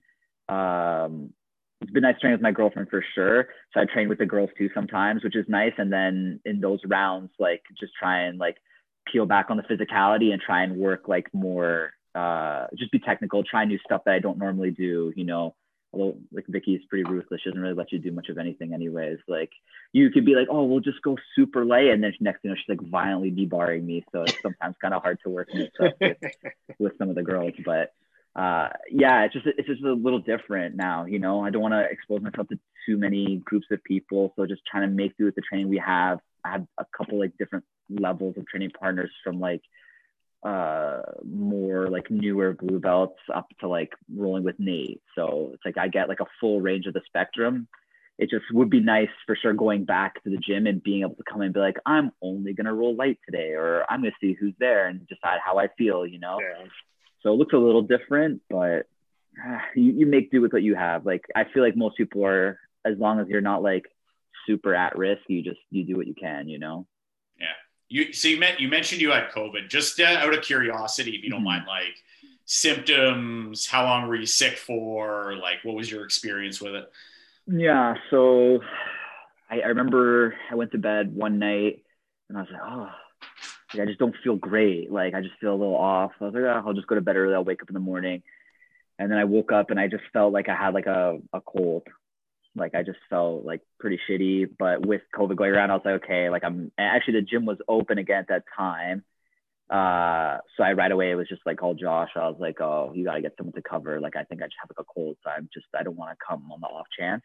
[0.49, 1.33] Um,
[1.81, 3.49] it's been nice training with my girlfriend for sure.
[3.73, 5.73] So I train with the girls too sometimes, which is nice.
[5.77, 8.57] And then in those rounds, like just try and like
[9.11, 13.43] peel back on the physicality and try and work like more, uh, just be technical,
[13.43, 15.55] try new stuff that I don't normally do, you know,
[15.91, 17.41] although like Vicky's pretty ruthless.
[17.43, 19.17] She doesn't really let you do much of anything anyways.
[19.27, 19.51] Like
[19.91, 21.87] you could be like, oh, we'll just go super light.
[21.87, 24.05] And then next thing you know, she's like violently debarring me.
[24.11, 25.71] So it's sometimes kind of hard to work with,
[26.79, 27.91] with some of the girls, but
[28.35, 31.05] uh, yeah, it's just it's just a little different now.
[31.05, 34.45] You know, I don't want to expose myself to too many groups of people, so
[34.45, 36.19] just trying to make do with the training we have.
[36.45, 39.61] I have a couple like different levels of training partners from like
[40.43, 45.01] uh more like newer blue belts up to like rolling with Nate.
[45.13, 47.67] So it's like I get like a full range of the spectrum.
[48.17, 51.15] It just would be nice for sure going back to the gym and being able
[51.15, 54.37] to come and be like, I'm only gonna roll light today, or I'm gonna see
[54.39, 56.39] who's there and decide how I feel, you know.
[56.39, 56.65] Yeah.
[57.23, 58.87] So it looks a little different, but
[59.43, 61.05] uh, you, you make do with what you have.
[61.05, 63.85] Like I feel like most people are, as long as you're not like
[64.47, 66.87] super at risk, you just you do what you can, you know.
[67.39, 67.45] Yeah.
[67.89, 69.69] You so you meant you mentioned you had COVID.
[69.69, 71.45] Just uh, out of curiosity, if you don't mm-hmm.
[71.45, 71.95] mind, like
[72.45, 75.35] symptoms, how long were you sick for?
[75.35, 76.91] Like, what was your experience with it?
[77.47, 77.95] Yeah.
[78.09, 78.59] So
[79.49, 81.83] I, I remember I went to bed one night
[82.29, 82.89] and I was like, oh
[83.73, 84.91] like, I just don't feel great.
[84.91, 86.11] Like I just feel a little off.
[86.19, 87.33] I was like, oh, I'll just go to bed early.
[87.33, 88.23] I'll wake up in the morning.
[88.99, 91.41] And then I woke up and I just felt like I had like a, a
[91.41, 91.87] cold.
[92.55, 94.49] Like I just felt like pretty shitty.
[94.59, 97.57] But with COVID going around, I was like, okay, like I'm actually the gym was
[97.67, 99.03] open again at that time.
[99.69, 102.09] Uh, so I right away it was just like called Josh.
[102.15, 104.01] I was like, oh, you gotta get someone to cover.
[104.01, 106.11] Like I think I just have like a cold, so I'm just I don't want
[106.11, 107.23] to come on the off chance.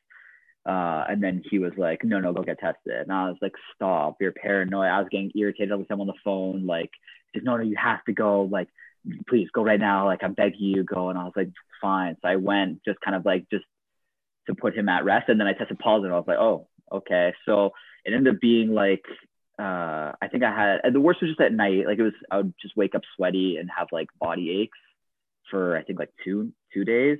[0.67, 2.93] Uh, and then he was like, no, no, go get tested.
[2.93, 4.89] And I was like, stop, you're paranoid.
[4.89, 6.67] I was getting irritated every him on the phone.
[6.67, 6.91] Like,
[7.33, 8.43] said, no, no, you have to go.
[8.43, 8.69] Like,
[9.29, 10.07] please go right now.
[10.07, 11.11] Like, I'm begging you, go.
[11.11, 11.51] And I was like,
[11.81, 12.17] fine.
[12.21, 13.65] So I went just kind of like just
[14.49, 15.29] to put him at rest.
[15.29, 16.13] And then I tested positive.
[16.13, 17.33] I was like, oh, okay.
[17.45, 17.71] So
[18.05, 19.05] it ended up being like,
[19.61, 21.87] uh, I think I had, the worst was just at night.
[21.87, 24.79] Like, it was, I would just wake up sweaty and have like body aches
[25.49, 27.19] for, I think, like two, two days.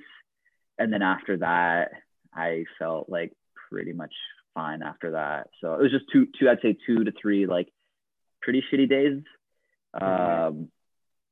[0.77, 1.91] And then after that,
[2.37, 3.33] I felt like
[3.69, 4.13] pretty much
[4.53, 5.49] fine after that.
[5.59, 7.67] So it was just two, two, I'd say two to three like
[8.41, 9.23] pretty shitty days.
[9.99, 10.69] Um,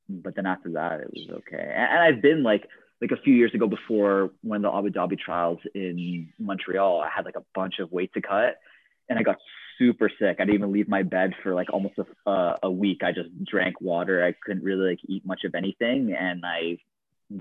[0.09, 1.61] but then after that, it was okay.
[1.61, 2.67] And, and, I've been like,
[3.01, 7.25] like a few years ago before when the Abu Dhabi trials in Montreal, I had
[7.25, 8.55] like a bunch of weight to cut
[9.09, 9.37] and I got
[9.77, 10.37] super sick.
[10.39, 13.01] I didn't even leave my bed for like almost a, uh, a week.
[13.03, 14.25] I just drank water.
[14.25, 16.15] I couldn't really like eat much of anything.
[16.17, 16.77] And I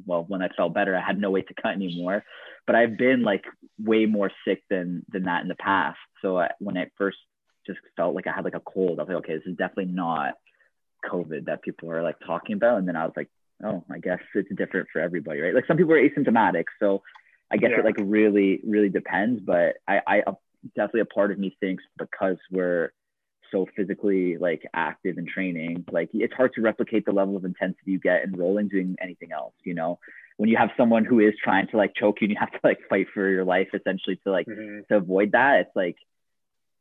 [0.07, 2.25] well, when I felt better, I had no way to cut anymore.
[2.67, 3.45] But I've been like
[3.79, 5.99] way more sick than than that in the past.
[6.23, 7.19] So I, when I first
[7.67, 9.93] just felt like I had like a cold, I was like, okay, this is definitely
[9.93, 10.35] not
[11.11, 12.79] COVID that people are like talking about.
[12.79, 13.29] And then I was like,
[13.63, 15.55] oh, I guess it's different for everybody, right?
[15.55, 17.03] Like some people are asymptomatic, so
[17.51, 17.81] I guess yeah.
[17.81, 19.41] it like really, really depends.
[19.45, 20.23] But I, I
[20.75, 22.91] definitely a part of me thinks because we're
[23.55, 27.93] so physically like active and training, like it's hard to replicate the level of intensity
[27.93, 29.99] you get in rolling doing anything else, you know.
[30.37, 32.61] When you have someone who is trying to like choke you and you have to
[32.65, 34.87] like fight for your life essentially to like Mhm.
[34.89, 35.97] to avoid that, it's like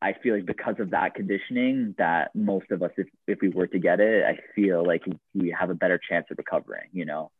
[0.02, 3.68] I feel like because of that conditioning that most of us if if we were
[3.68, 5.04] to get it, I feel like
[5.34, 7.32] we have a better chance of recovering, you know.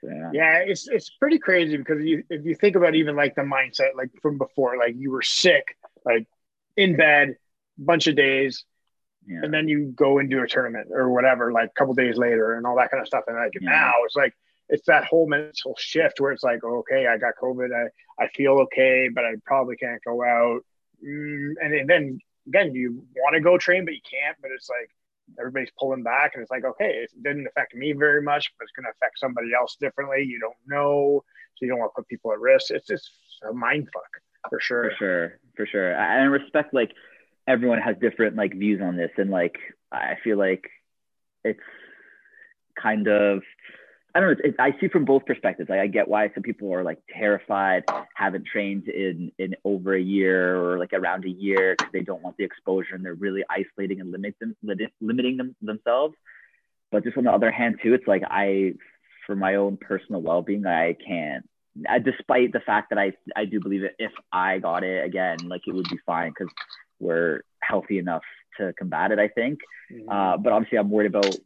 [0.00, 0.30] So, yeah.
[0.32, 3.94] Yeah, it's it's pretty crazy because you if you think about even like the mindset
[3.96, 6.26] like from before, like you were sick, like
[6.76, 7.36] in bed,
[7.78, 8.64] bunch of days,
[9.26, 9.40] Yeah.
[9.42, 12.54] and then you go and do a tournament or whatever, like a couple days later,
[12.54, 13.24] and all that kind of stuff.
[13.26, 13.70] And like Yeah.
[13.70, 14.34] now, it's like
[14.68, 17.88] it's that whole mental shift where it's like, okay, I got COVID, I
[18.22, 20.64] I feel okay, but I probably can't go out.
[21.04, 22.18] Mm, and then
[22.48, 24.36] again, you want to go train, but you can't.
[24.40, 24.90] But it's like
[25.38, 28.72] everybody's pulling back, and it's like, okay, it didn't affect me very much, but it's
[28.72, 30.22] going to affect somebody else differently.
[30.24, 31.24] You don't know,
[31.56, 32.70] so you don't want to put people at risk.
[32.70, 33.10] It's just
[33.48, 34.90] a mind fuck for sure.
[34.90, 36.92] for sure for sure and I respect like
[37.46, 39.10] everyone has different like views on this.
[39.16, 39.56] And like
[39.92, 40.68] i feel like
[41.44, 41.60] it's
[42.80, 43.42] kind of
[44.14, 45.68] i don't know it's, i see from both perspectives.
[45.68, 47.84] Like i get why some people are like terrified
[48.14, 52.22] haven't trained in in over a year or like around a year because they don't
[52.22, 56.14] want the exposure and they're really isolating and limit them, limit- limiting them themselves.
[56.90, 58.74] But just on the other hand too it's like i
[59.26, 61.44] for my own personal well-being i can't
[62.02, 65.62] despite the fact that I I do believe it if I got it again, like
[65.66, 66.52] it would be fine because
[66.98, 68.22] we're healthy enough
[68.58, 69.18] to combat it.
[69.18, 70.06] I think, Mhm.
[70.08, 71.36] uh, but obviously I'm worried about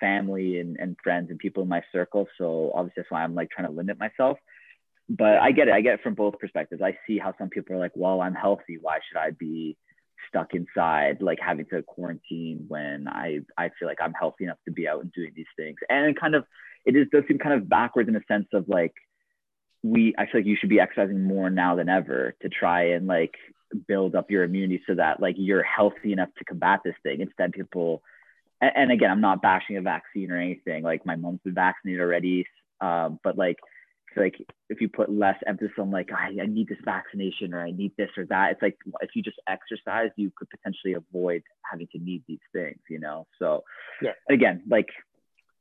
[0.00, 2.28] family and, and friends and people in my circle.
[2.38, 4.38] So obviously that's why I'm like trying to limit myself.
[5.08, 5.74] But I get it.
[5.74, 6.82] I get it from both perspectives.
[6.82, 8.78] I see how some people are like, well, I'm healthy.
[8.80, 9.76] Why should I be
[10.28, 14.72] stuck inside, like having to quarantine when I I feel like I'm healthy enough to
[14.72, 15.78] be out and doing these things.
[15.88, 16.44] And kind of
[16.84, 18.92] it is does seem kind of backwards in a sense of like
[19.82, 23.06] we I feel like you should be exercising more now than ever to try and
[23.06, 23.34] like
[23.86, 27.20] build up your immunity so that like you're healthy enough to combat this thing.
[27.20, 28.02] Instead, people
[28.60, 30.82] and, and again, I'm not bashing a vaccine or anything.
[30.82, 32.46] Like my mom's been vaccinated already,
[32.80, 33.56] um, but like
[34.16, 34.34] like
[34.68, 37.92] if you put less emphasis on like I, I need this vaccination or I need
[37.96, 41.98] this or that, it's like if you just exercise, you could potentially avoid having to
[41.98, 43.26] need these things, you know.
[43.38, 43.64] So
[44.02, 44.12] Yeah.
[44.28, 44.88] again, like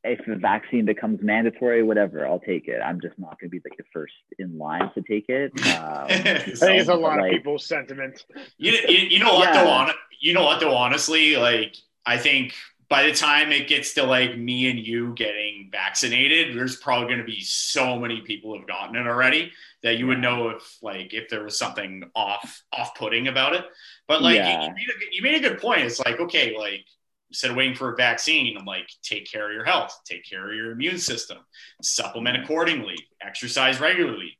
[0.07, 2.79] if the vaccine becomes mandatory, whatever, I'll take it.
[2.83, 5.51] I'm just not going to be like the first in line to take it.
[5.77, 6.47] Um, I think
[6.81, 8.25] it's a lot like- of people's sentiment.
[8.57, 9.63] You, you, you know what Yeah.
[9.63, 12.53] though on you know what though honestly like I think
[12.89, 17.19] by the time it gets to like me and you getting vaccinated there's probably going
[17.19, 19.51] to be so many people who have gotten it already
[19.83, 23.65] that you would know if like if there was something off off putting about it
[24.07, 24.63] but like Yeah.
[24.63, 26.85] you, made a, you made a good point it's like okay like
[27.29, 30.49] instead of waiting for a vaccine I'm like take care of your health take care
[30.49, 31.37] of your immune system
[31.81, 34.37] supplement accordingly exercise regularly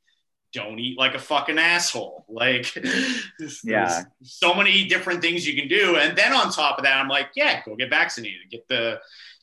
[0.54, 2.26] don't eat like a fucking asshole.
[2.30, 2.74] Like,
[3.64, 4.04] Yeah.
[4.24, 5.98] so many different things you can do.
[5.98, 8.50] And then on top of that, I'm like, yeah, go get vaccinated.
[8.50, 9.00] Get the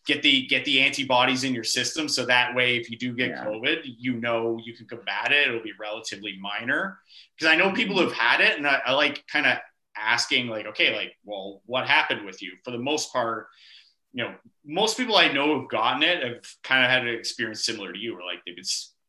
[0.07, 3.28] get the get the antibodies in your system so that way if you do get
[3.30, 3.45] Yeah.
[3.45, 5.47] COVID, you know you can combat it.
[5.49, 6.99] It'll be relatively minor.
[7.36, 9.59] Because I know people who've had it and I, I like kind of
[9.97, 12.53] asking, like, okay, like, well, what happened with you?
[12.64, 13.49] For the most part,
[14.12, 14.34] you know,
[14.64, 17.99] most people I know who've gotten it have kind of had an experience similar to
[17.99, 18.64] you, where like they've been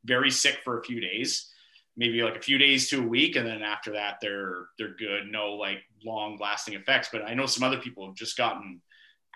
[0.06, 1.52] very sick for a few days,
[1.96, 5.28] maybe like a few days to a week, and then after that they're they're good,
[5.32, 7.10] no like long lasting effects.
[7.12, 8.82] But I know some other people have just gotten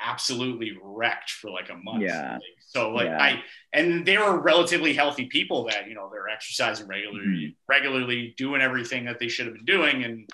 [0.01, 2.01] absolutely wrecked for like a month.
[2.03, 2.33] Yeah.
[2.33, 3.21] Like, so like Yeah.
[3.21, 3.43] I
[3.73, 7.55] and they were relatively healthy people that you know they're exercising regularly, Mhm.
[7.67, 10.29] regularly doing everything that they should have been doing, and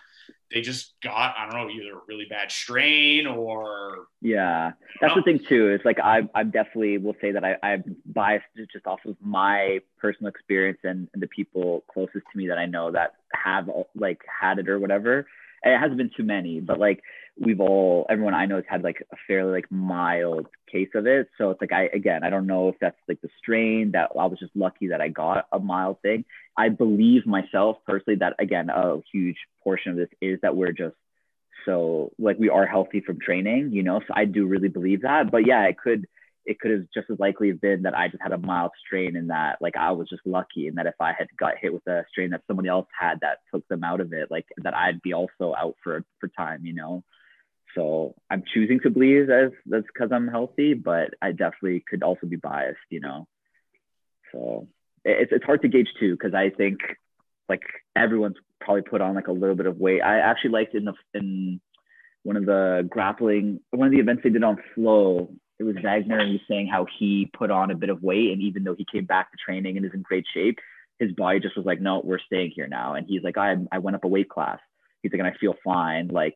[0.56, 5.22] they just got I don't know either a really bad strain or Yeah, that's No.
[5.22, 5.24] the oh.
[5.38, 5.68] thing too.
[5.72, 9.80] It's like I I definitely will say that I I'm biased just off of my
[10.00, 14.22] personal experience and, and the people closest to me that I know that have like
[14.42, 15.28] had it or whatever.
[15.62, 17.02] And it hasn't been too many, but like
[17.38, 21.28] we've all everyone I know has had like a fairly like mild case of it.
[21.38, 24.26] So it's like I again I don't know if that's like the strain that I
[24.26, 26.26] was just lucky that I got a mild thing.
[26.58, 30.96] I believe myself personally that again a huge portion of this is that we're just
[31.66, 34.00] so like we are healthy from training, you know.
[34.00, 35.32] So I do really believe that.
[35.32, 36.08] But yeah, it could
[36.46, 39.30] it could have just as likely been that I just had a mild strain and
[39.32, 42.06] that like I was just lucky and that if I had got hit with a
[42.12, 45.14] strain that somebody else had that took them out of it, like that I'd be
[45.14, 47.04] also out for for time, you know.
[47.76, 52.26] So I'm choosing to believe as that's because I'm healthy, but I definitely could also
[52.26, 53.28] be biased, you know.
[54.32, 54.68] So
[55.04, 56.80] it's it's hard to gauge too because I think
[57.50, 57.62] like
[57.96, 60.02] everyone's probably put on like a little bit of weight.
[60.02, 61.62] I actually liked in the in
[62.24, 65.30] one of the grappling one of the events they did on Flo.
[65.60, 68.32] It was Wagner and he was saying how he put on a bit of weight
[68.32, 70.60] and even though he came back to training and is in great shape,
[71.00, 72.96] his body just was like, no, we're staying here now.
[72.96, 74.60] And he's like, I I went up a weight class.
[75.02, 76.08] He's like, and I feel fine.
[76.08, 76.36] Like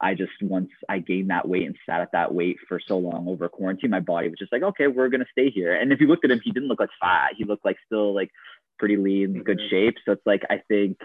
[0.00, 3.28] I just once I gained that weight and sat at that weight for so long
[3.28, 5.74] over quarantine, my body was just like, okay, we're gonna stay here.
[5.74, 7.32] And if you looked at him, he didn't look like fat.
[7.36, 8.30] He looked like still like
[8.78, 9.70] pretty lean, good Mhm.
[9.70, 9.96] shape.
[10.04, 10.98] So it's like I think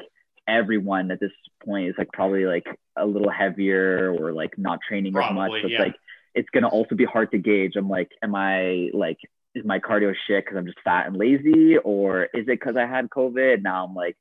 [0.47, 1.31] everyone at this
[1.63, 2.65] point is like probably like
[2.95, 5.51] a little heavier or like not training as much.
[5.51, 5.83] So it's yeah.
[5.83, 5.95] like
[6.33, 7.75] it's gonna also be hard to gauge.
[7.75, 9.17] I'm like, am I like
[9.55, 12.85] is my cardio shit because I'm just fat and lazy, or is it because I
[12.85, 13.61] had COVID?
[13.61, 14.17] Now I'm like,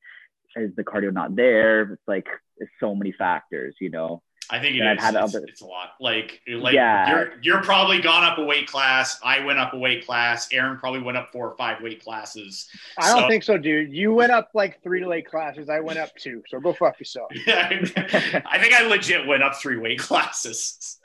[0.57, 1.93] is the cardio not there?
[1.93, 2.27] It's like
[2.59, 4.23] it's so many factors, you know.
[4.51, 5.90] I think it I've had It's, other- it's a lot.
[6.01, 7.11] Like, like Yeah.
[7.11, 9.18] you're you're probably gone up a weight class.
[9.22, 10.49] I went up a weight class.
[10.53, 12.68] Aaron probably went up four or five weight classes.
[12.99, 13.92] I don't think so, dude.
[13.92, 15.68] You went up like three late classes.
[15.68, 16.42] I went up two.
[16.49, 17.30] So go fuck yourself.
[17.46, 20.99] I think I legit went up three weight classes.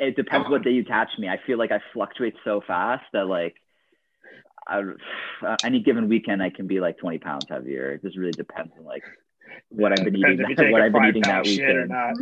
[0.00, 1.28] It depends what day you catch me.
[1.28, 3.54] I feel like I fluctuate so fast that like
[4.66, 4.82] I,
[5.46, 7.92] uh, any given weekend I can be like 20 pounds heavier.
[7.92, 9.04] It just really depends on like
[9.68, 11.90] what I've been eating, if what a I've been eating that pound shit or weekend.
[11.90, 12.14] not.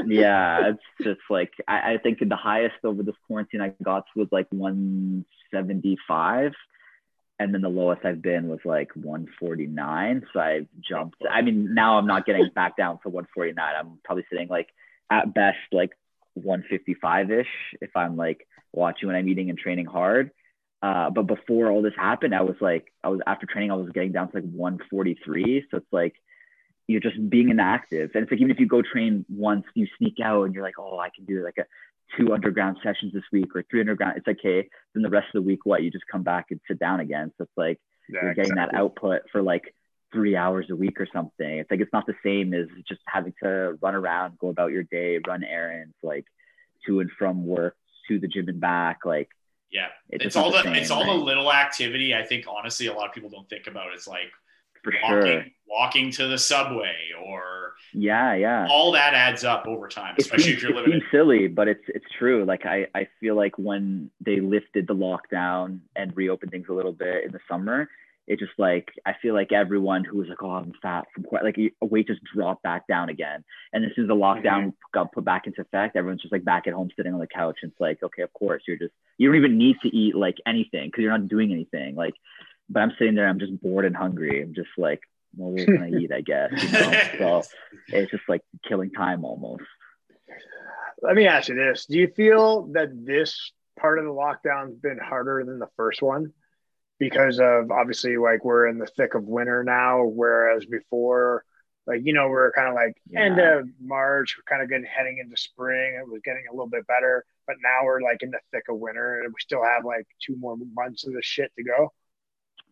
[0.06, 4.28] yeah, it's just like I, I think the highest over this quarantine I got was
[4.30, 6.52] like 175,
[7.38, 10.26] and then the lowest I've been was like 149.
[10.32, 11.16] So I jumped.
[11.30, 13.56] I mean, now I'm not getting back down to 149.
[13.58, 14.68] I'm probably sitting like
[15.10, 15.90] at best like
[16.34, 17.46] 155 ish
[17.80, 20.30] if I'm like watching when I'm eating and training hard.
[20.82, 23.90] Uh, but before all this happened, I was like, I was after training, I was
[23.92, 25.66] getting down to like 143.
[25.70, 26.14] So it's like
[26.86, 28.10] you're just being inactive.
[28.14, 30.78] And it's like even if you go train once, you sneak out and you're like,
[30.78, 31.64] oh, I can do like a
[32.18, 34.16] two underground sessions this week or three underground.
[34.16, 34.68] It's like, okay.
[34.94, 35.82] Then the rest of the week, what?
[35.82, 37.32] You just come back and sit down again.
[37.36, 37.78] So it's like
[38.08, 39.74] Yeah, you're getting that output for like
[40.12, 41.58] three hours a week or something.
[41.58, 44.82] It's like it's not the same as just having to run around, go about your
[44.84, 46.24] day, run errands, like
[46.86, 47.76] to and from work,
[48.08, 49.00] to the gym and back.
[49.04, 49.28] Like
[49.70, 52.14] yeah, it's, it's all the same, it's all the little activity.
[52.14, 53.92] I think honestly, a lot of people don't think about.
[53.94, 54.30] It's like
[54.82, 55.44] for walking, sure.
[55.68, 56.94] walking to the subway,
[57.24, 58.66] or Yeah, yeah.
[58.70, 60.92] all that adds up over time, it especially seems, if you're it living.
[60.92, 62.44] seems silly, but it's it's true.
[62.44, 66.92] Like I, I feel like when they lifted the lockdown and reopened things a little
[66.92, 67.88] bit in the summer,
[68.26, 71.42] it just like I feel like everyone who was like, oh, I'm fat from quite
[71.42, 73.44] like a weight just dropped back down again.
[73.72, 74.68] And as soon as the lockdown mm-hmm.
[74.94, 77.58] got put back into effect, everyone's just like back at home sitting on the couch.
[77.62, 80.36] And it's like, okay, of course, you're just you don't even need to eat like
[80.46, 81.96] anything because you're not doing anything.
[81.96, 82.14] Like,
[82.68, 84.42] but I'm sitting there, I'm just bored and hungry.
[84.42, 85.00] I'm just like,
[85.36, 86.12] well, what can I eat?
[86.12, 86.50] I guess.
[86.52, 87.02] You know?
[87.18, 87.42] so
[87.88, 89.64] it's just like killing time almost.
[91.02, 94.98] Let me ask you this: Do you feel that this part of the lockdown's been
[94.98, 96.32] harder than the first one
[97.00, 101.44] because of obviously like we're in the thick of winter now, whereas before,
[101.88, 105.18] like you know, we're kind of like end of March, we're kind of getting heading
[105.18, 105.96] into spring.
[106.00, 108.78] It was getting a little bit better, but now we're like in the thick of
[108.78, 111.92] winter, and we still have like two more months of this shit to go.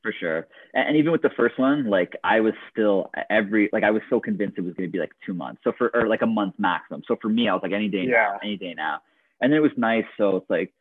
[0.02, 0.46] for sure.
[0.74, 4.02] And, and even with the first one, like I was still every like I was
[4.10, 6.26] so convinced it was going to be like two months, so for or like a
[6.26, 7.02] month maximum.
[7.06, 8.32] So for me, I was like any day Yeah.
[8.32, 9.00] now, any day now.
[9.40, 10.72] And then it was nice, so it's like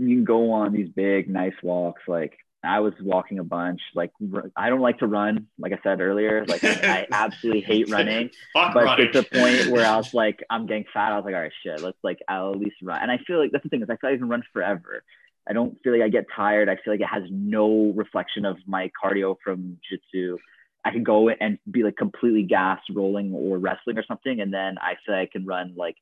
[0.00, 2.02] you can go on these big nice walks.
[2.06, 3.80] Like I was walking a bunch.
[3.94, 4.12] Like
[4.56, 6.44] I don't like to run, like I said earlier.
[6.46, 8.30] Like I absolutely hate running.
[8.52, 9.06] Fuck But running.
[9.06, 11.12] it's a point where I was like, I'm getting fat.
[11.12, 13.00] I was like, all right, shit, let's like I'll at least run.
[13.02, 15.02] And I feel like that's the thing is I feel like I can run forever.
[15.48, 16.68] I don't feel like I get tired.
[16.68, 20.36] I feel like it has no reflection of my cardio from jiu-jitsu.
[20.84, 24.76] I can go and be like completely gassed rolling or wrestling or something, and then
[24.78, 25.96] I feel like I can run like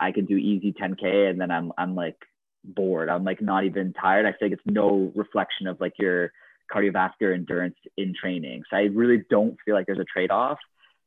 [0.00, 2.16] I can do easy 10k, and then I'm I'm like
[2.64, 3.08] bored.
[3.08, 4.26] I'm like not even tired.
[4.26, 6.32] I feel like it's no reflection of like your
[6.72, 8.62] cardiovascular endurance in training.
[8.70, 10.58] So I really don't feel like there's a trade off.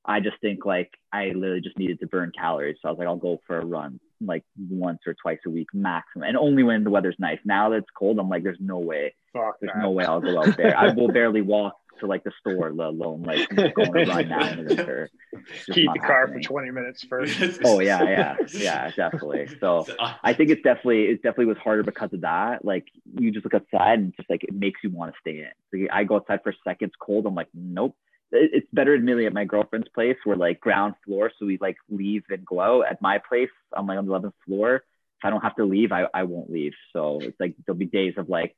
[0.06, 2.78] I just think like I literally just needed to burn calories.
[2.82, 5.68] So I was like, I'll go for a run like once or twice a week
[5.74, 7.40] maximum, and only when the weather's nice.
[7.46, 9.14] Now that it's cold, I'm like, there's no way.
[9.34, 9.82] Fuck There's that.
[9.82, 10.76] no way I'll go out there.
[10.78, 14.30] I will barely walk to like the store, let alone like going on a run
[14.30, 15.10] now in the winter.
[15.34, 16.44] It's Keep the car happening.
[16.44, 17.40] for 20 minutes first.
[17.66, 19.48] Oh yeah, yeah, yeah, definitely.
[19.60, 22.64] So I think it's definitely it definitely was harder because of that.
[22.64, 22.86] Like
[23.20, 25.82] you just look outside and just like it makes you want to stay in.
[25.82, 27.26] Like, I go outside for a second, it's cold.
[27.26, 27.96] I'm like, nope.
[28.32, 30.18] It's better admittedly at my girlfriend's place.
[30.26, 32.82] We're like ground floor, so we like leave and go out.
[32.92, 34.76] At my place, I'm like on the 11th floor.
[34.76, 36.74] If I don't have to leave, I, I won't leave.
[36.92, 38.56] So it's like there'll be days of like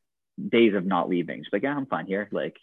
[0.50, 1.44] days of not leaving.
[1.44, 2.28] Just like yeah, I'm fine here.
[2.32, 2.58] Like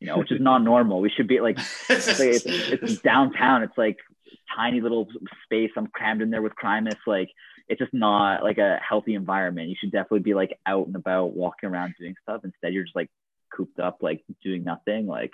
[0.00, 1.00] you know, which is not normal.
[1.00, 3.62] We should be like it's, like, it's, it's downtown.
[3.62, 3.98] It's like
[4.54, 5.08] tiny little
[5.44, 5.70] space.
[5.76, 6.96] I'm crammed in there with Crimus.
[7.06, 7.30] Like
[7.68, 9.68] it's just not like a healthy environment.
[9.68, 12.42] You should definitely be like out and about, walking around, doing stuff.
[12.44, 13.10] Instead, you're just like
[13.52, 15.06] cooped up, like doing nothing.
[15.06, 15.32] Like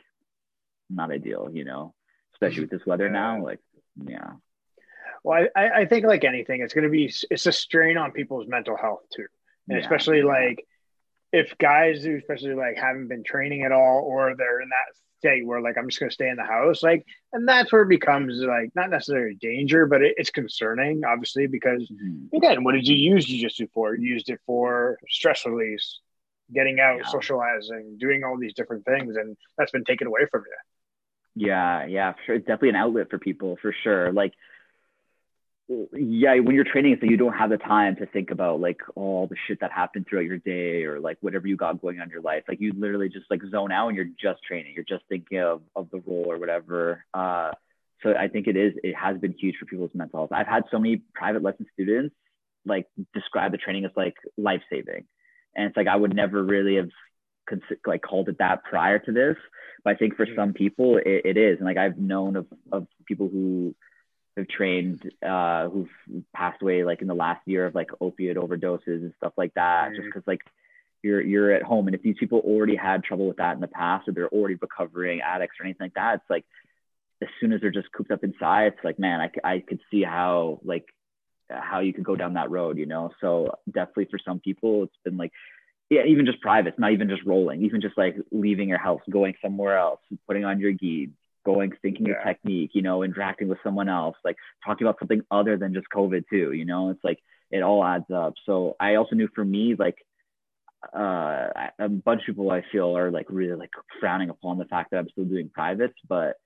[0.89, 1.95] not ideal, you know.
[2.35, 3.43] Especially with this weather now.
[3.43, 3.61] Like
[4.09, 4.33] yeah,
[5.23, 8.49] Well, I, I think like anything, it's going to be it's a strain on people's
[8.49, 9.27] mental health too,
[9.69, 9.83] and Yeah.
[9.85, 10.65] especially like
[11.33, 15.47] if guys who especially like haven't been training at all or they're in that state
[15.47, 18.39] where like I'm just gonna stay in the house, like, and that's where it becomes
[18.41, 22.37] like not necessarily danger, but it, it's concerning, obviously, because mm-hmm.
[22.37, 23.95] again, what did you use jujitsu for?
[23.95, 26.01] You used it for stress release,
[26.53, 27.09] getting out, yeah.
[27.09, 31.47] socializing, doing all these different things, and that's been taken away from you.
[31.49, 32.35] Yeah, yeah, sure.
[32.35, 34.13] It's definitely an outlet for people for sure.
[34.13, 34.35] Like
[35.93, 39.27] yeah, when you're training, so you don't have the time to think about like all
[39.27, 42.11] the shit that happened throughout your day or like whatever you got going on in
[42.11, 42.45] your life.
[42.49, 44.73] Like you literally just like zone out and you're just training.
[44.75, 47.05] You're just thinking of, of the role or whatever.
[47.13, 47.51] Uh,
[48.03, 50.33] so I think it is, it has been huge for people's mental health.
[50.33, 52.15] I've had so many private lesson students
[52.65, 55.05] like describe the training as like life saving.
[55.55, 56.91] And it's like, I would never really have
[57.49, 59.37] cons- like called it that prior to this.
[59.85, 60.37] But I think for mm-hmm.
[60.37, 61.59] some people it, it is.
[61.59, 63.75] And like I've known of, of people who,
[64.37, 65.91] have trained uh, who've
[66.35, 69.87] passed away like in the last year of like opiate overdoses and stuff like that
[69.87, 69.97] mm-hmm.
[69.97, 70.41] just because like
[71.03, 73.67] you're you're at home and if these people already had trouble with that in the
[73.67, 76.45] past or they're already recovering addicts or anything like that it's like
[77.21, 80.03] as soon as they're just cooped up inside it's like man i, I could see
[80.03, 80.87] how like
[81.51, 84.97] how you could go down that road you know so definitely for some people it's
[85.05, 85.33] been like
[85.91, 89.35] yeah even just private not even just rolling even just like leaving your house going
[89.43, 91.11] somewhere else putting on your gi
[91.45, 92.15] going thinking yeah.
[92.15, 95.87] of technique you know interacting with someone else like talking about something other than just
[95.95, 97.19] covid too you know it's like
[97.51, 99.97] it all adds up so i also knew for me like
[100.97, 103.71] uh a bunch of people i feel are like really like
[104.01, 106.37] frowning upon the fact that i'm still doing privates but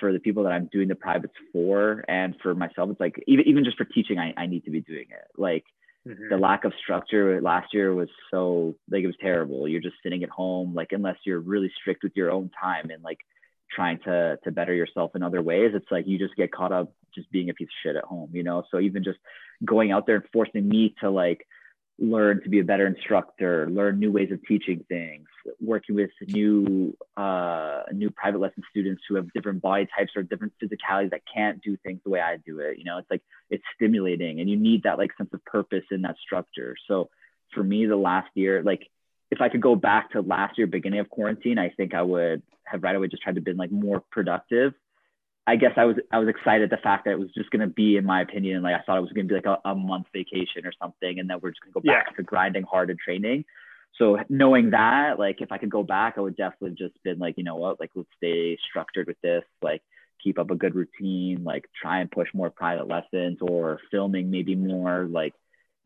[0.00, 3.46] for the people that i'm doing the privates for and for myself it's like even,
[3.46, 5.64] even just for teaching I, I need to be doing it like
[6.06, 6.28] mm-hmm.
[6.28, 10.24] the lack of structure last year was so like it was terrible you're just sitting
[10.24, 13.18] at home like unless you're really strict with your own time and like
[13.74, 16.92] trying to to better yourself in other ways it's like you just get caught up
[17.14, 18.64] just being a piece of shit at home you know?
[18.70, 19.18] So even just
[19.64, 21.46] going out there and forcing me to like
[21.98, 25.26] learn to be a better instructor learn new ways of teaching things
[25.60, 30.52] working with new uh new private lesson students who have different body types or different
[30.62, 32.98] physicalities that can't do things the way i do it you know?
[32.98, 36.74] It's like it's stimulating and you need that like sense of purpose in that structure.
[36.88, 37.10] So
[37.54, 38.88] for me the last year like
[39.34, 42.42] if I could go back to last year, beginning of quarantine, I think I would
[42.64, 44.72] have right away just tried to been like more productive.
[45.46, 47.96] I guess I was I was excited the fact that it was just gonna be,
[47.96, 50.64] in my opinion, like I thought it was gonna be like a, a month vacation
[50.64, 52.16] or something, and then we're just gonna go back yeah.
[52.16, 53.44] to grinding hard and training.
[53.98, 57.34] So knowing that, like if I could go back, I would definitely just been like,
[57.36, 59.82] you know what, like let's stay structured with this, like
[60.22, 64.54] keep up a good routine, like try and push more private lessons or filming maybe
[64.54, 65.06] more.
[65.10, 65.34] Like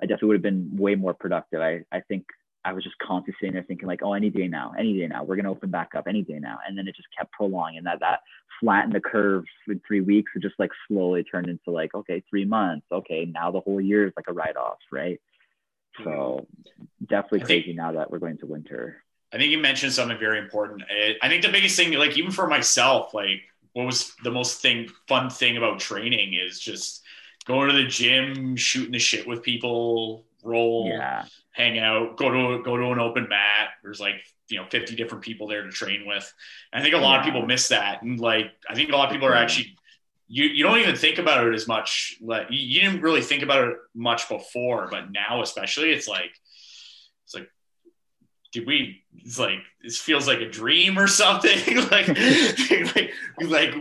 [0.00, 1.60] I definitely would have been way more productive.
[1.60, 2.26] I I think
[2.64, 5.24] I was just constantly sitting there thinking like, oh, any day now, any day now,
[5.24, 7.86] we're gonna open back up any day now, and then it just kept prolonging, and
[7.86, 8.20] that that
[8.60, 10.32] flattened the curve in three weeks.
[10.34, 14.06] It just like slowly turned into like, okay, three months, okay, now the whole year
[14.06, 15.20] is like a write off, right?
[15.96, 16.04] Hmm.
[16.04, 16.46] So
[17.06, 19.02] definitely crazy now that we're going to winter.
[19.32, 20.82] I think you mentioned something very important.
[21.22, 23.42] I think the biggest thing, like even for myself, like
[23.74, 27.02] what was the most thing fun thing about training is just
[27.44, 31.26] going to the gym, shooting the shit with people, roll, yeah
[31.58, 33.70] hang out, go to go to an open mat.
[33.82, 34.14] There's like
[34.48, 36.32] you know 50 different people there to train with.
[36.72, 39.08] And I think a lot of people miss that, and like I think a lot
[39.08, 39.76] of people are actually
[40.28, 42.16] you you don't even think about it as much.
[42.22, 46.30] Like you, didn't really think about it much before, but now especially, it's like
[47.24, 47.50] it's like
[48.52, 52.08] did we it's like this feels like a dream or something like
[52.94, 53.74] like, like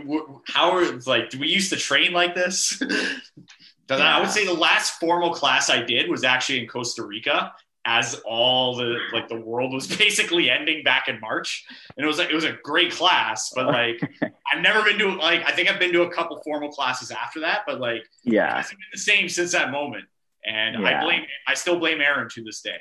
[0.48, 3.96] how are it's like do we used to train like this yeah.
[3.96, 7.52] i would say the last formal class i did was actually in costa rica
[7.88, 11.64] as all the like the world was basically ending back in March,
[11.96, 15.16] and it was like it was a great class, but like I've never been to
[15.16, 18.60] like I think I've been to a couple formal classes after that, but like yeah,
[18.60, 20.04] it's been the same since that moment,
[20.44, 21.00] and yeah.
[21.00, 22.76] I blame I still blame Aaron to this day.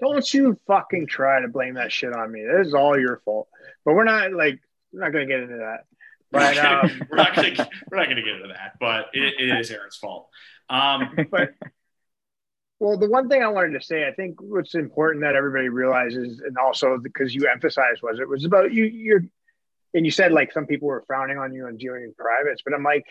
[0.00, 2.44] Don't you fucking try to blame that shit on me.
[2.44, 3.48] This is all your fault.
[3.86, 4.60] But we're not like
[4.92, 5.84] we're not gonna get into that.
[6.30, 7.34] But we're not gonna, um, we're not
[8.08, 8.74] gonna get into that.
[8.78, 10.28] But it, it is Aaron's fault.
[10.68, 11.54] Um, but
[12.80, 16.40] well, the one thing I wanted to say, I think what's important that everybody realizes,
[16.40, 18.84] and also because you emphasized was it was about you.
[18.84, 19.22] You're,
[19.92, 22.72] and you said like some people were frowning on you and dealing in privates, but
[22.72, 23.04] I'm like,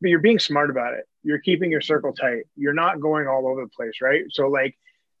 [0.00, 1.04] but you're being smart about it.
[1.22, 2.44] You're keeping your circle tight.
[2.56, 4.24] You're not going all over the place, right?
[4.30, 4.76] So like,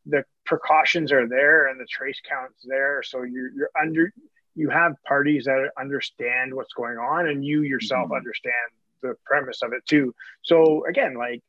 [0.06, 3.02] the precautions are there and the trace counts there.
[3.04, 4.12] So you're you're under.
[4.56, 8.14] You have parties that understand what's going on, and you yourself mm-hmm.
[8.14, 8.54] understand
[9.02, 10.14] the premise of it too.
[10.42, 11.42] So again, like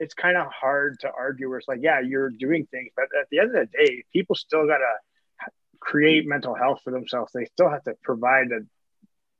[0.00, 3.28] it's kind of hard to argue where it's like, yeah, you're doing things, but at
[3.30, 7.32] the end of the day, people still got to create mental health for themselves.
[7.32, 8.60] They still have to provide a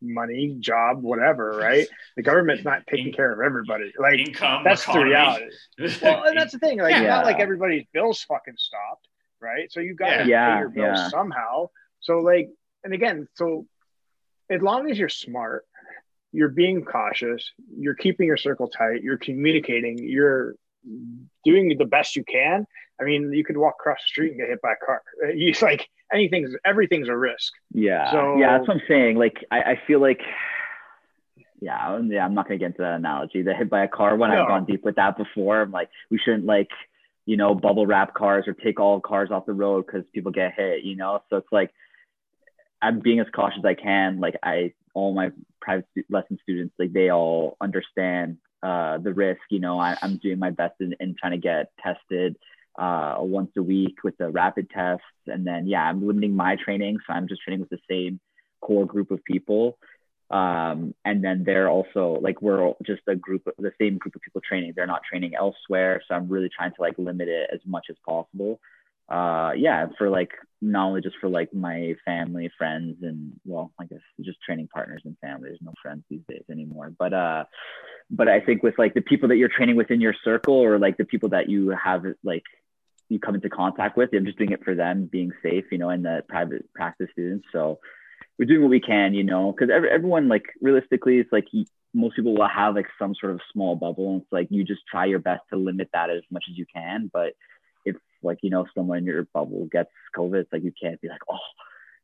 [0.00, 1.86] money, job, whatever, right?
[2.16, 3.92] The government's not taking care of everybody.
[3.98, 5.04] Like income, that's economy.
[5.04, 5.46] the reality.
[6.02, 6.78] well, and that's the thing.
[6.78, 7.02] Like, yeah.
[7.02, 9.08] not like everybody's bills fucking stopped,
[9.40, 9.72] right?
[9.72, 10.54] So you got to yeah.
[10.54, 11.08] pay your bills yeah.
[11.08, 11.70] somehow.
[12.00, 12.50] So like,
[12.84, 13.66] and again, so
[14.50, 15.64] as long as you're smart,
[16.34, 20.56] you're being cautious, you're keeping your circle tight, you're communicating, you're
[21.44, 22.66] doing the best you can.
[23.00, 25.02] I mean, you could walk across the street and get hit by a car.
[25.22, 27.52] It's like anything's everything's a risk.
[27.72, 28.10] Yeah.
[28.10, 29.16] So, yeah, that's what I'm saying.
[29.16, 30.20] Like I, I feel like
[31.60, 33.42] yeah, yeah, I'm not gonna get into that analogy.
[33.42, 34.42] The hit by a car when no.
[34.42, 35.62] I've gone deep with that before.
[35.62, 36.70] I'm like, we shouldn't like,
[37.26, 40.54] you know, bubble wrap cars or take all cars off the road because people get
[40.54, 41.22] hit, you know?
[41.30, 41.72] So it's like
[42.82, 44.20] I'm being as cautious as I can.
[44.20, 45.30] Like I all my
[45.60, 49.40] private lesson students, like they all understand uh, the risk.
[49.50, 52.36] You know, I, am doing my best in, in trying to get tested
[52.78, 56.98] uh, once a week with the rapid tests, and then yeah, I'm limiting my training,
[57.06, 58.20] so I'm just training with the same
[58.60, 59.78] core group of people.
[60.30, 64.22] Um, and then they're also like we're just a group of the same group of
[64.22, 64.72] people training.
[64.74, 67.96] They're not training elsewhere, so I'm really trying to like limit it as much as
[68.06, 68.58] possible
[69.08, 70.30] uh yeah for like
[70.62, 75.02] not only just for like my family friends and well i guess just training partners
[75.04, 75.50] and family.
[75.50, 76.92] There's no friends these days anymore.
[76.98, 77.44] But uh
[78.10, 80.96] but i think with like the people that you're training within your circle or like
[80.96, 82.44] the people that you have like
[83.08, 85.90] you come into contact with i'm just doing it for them being safe you know
[85.90, 87.46] and the private practice students.
[87.52, 87.78] So
[88.38, 91.46] we're doing what we can you know because every, everyone like realistically it's like
[91.94, 94.12] most people will have like some sort of small bubble.
[94.12, 96.66] And it's like you just try your best to limit that as much as you
[96.74, 97.08] can.
[97.12, 97.34] But
[98.24, 101.20] like you know someone in your bubble gets COVID, it's like you can't be like,
[101.30, 101.38] oh,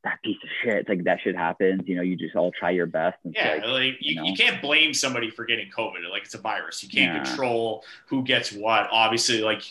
[0.05, 0.77] that piece of shit.
[0.77, 1.83] It's like that shit happens.
[1.87, 3.19] You know, you just all try your best.
[3.25, 4.25] yeah, like, like you, you, know.
[4.25, 6.09] you, can't blame somebody for getting COVID.
[6.11, 6.83] Like it's a virus.
[6.83, 7.25] You can't yeah.
[7.25, 8.89] control who gets what.
[8.91, 9.63] Obviously, like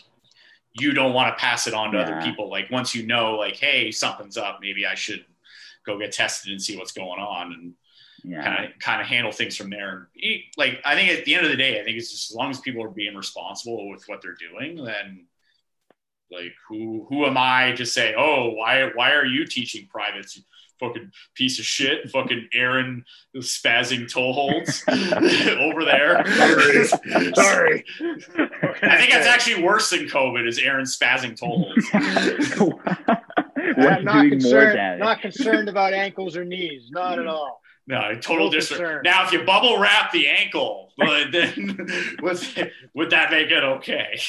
[0.74, 2.04] you don't want to pass it on to yeah.
[2.04, 2.50] other people.
[2.50, 5.26] Like once you know, like, hey, something's up, maybe I should
[5.86, 7.74] go get tested and see what's going on and
[8.24, 8.44] yeah.
[8.44, 10.10] kind of kind of handle things from there.
[10.58, 12.52] Like I think at the end of the day, I think it's just as long
[12.52, 15.26] as people are being responsible with what they're doing, then
[16.32, 20.38] like who who am I to say, oh, why why are you teaching privates?
[20.38, 20.44] You
[20.80, 23.04] fucking piece of shit, fucking Aaron
[23.38, 26.26] spazzing toe holds over there.
[26.26, 26.86] Sorry.
[27.36, 27.86] Sorry.
[28.82, 31.88] I think that's actually worse than COVID is Aaron spazzing toe holds.
[33.78, 37.62] I'm not concerned, not concerned about ankles or knees, not at all.
[37.88, 39.04] No, total disregard.
[39.04, 41.88] Now, if you bubble wrap the ankle, but then
[42.22, 44.20] would, would that make it okay?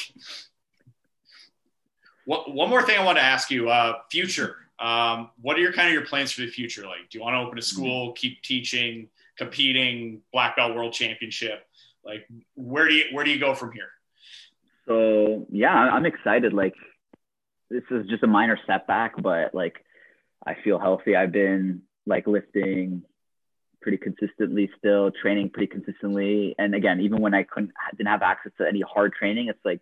[2.31, 4.55] What, one more thing I want to ask you: uh, future.
[4.79, 6.83] Um, what are your kind of your plans for the future?
[6.83, 11.67] Like, do you want to open a school, keep teaching, competing, black belt world championship?
[12.05, 12.25] Like,
[12.55, 13.89] where do you where do you go from here?
[14.87, 16.53] So yeah, I'm excited.
[16.53, 16.73] Like,
[17.69, 19.83] this is just a minor setback, but like,
[20.47, 21.17] I feel healthy.
[21.17, 23.03] I've been like lifting
[23.81, 28.51] pretty consistently still training pretty consistently and again even when i couldn't didn't have access
[28.55, 29.81] to any hard training it's like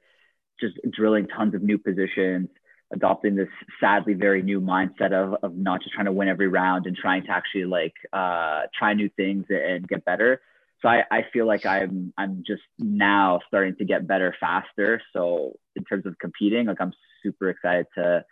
[0.59, 2.49] just drilling tons of new positions,
[2.91, 3.49] adopting this
[3.79, 7.23] sadly very new mindset of, of not just trying to win every round and trying
[7.23, 10.41] to actually like uh, try new things and get better.
[10.81, 15.01] So I, I feel like I'm I'm just now starting to get better faster.
[15.13, 18.23] So in terms of competing, like I'm super excited to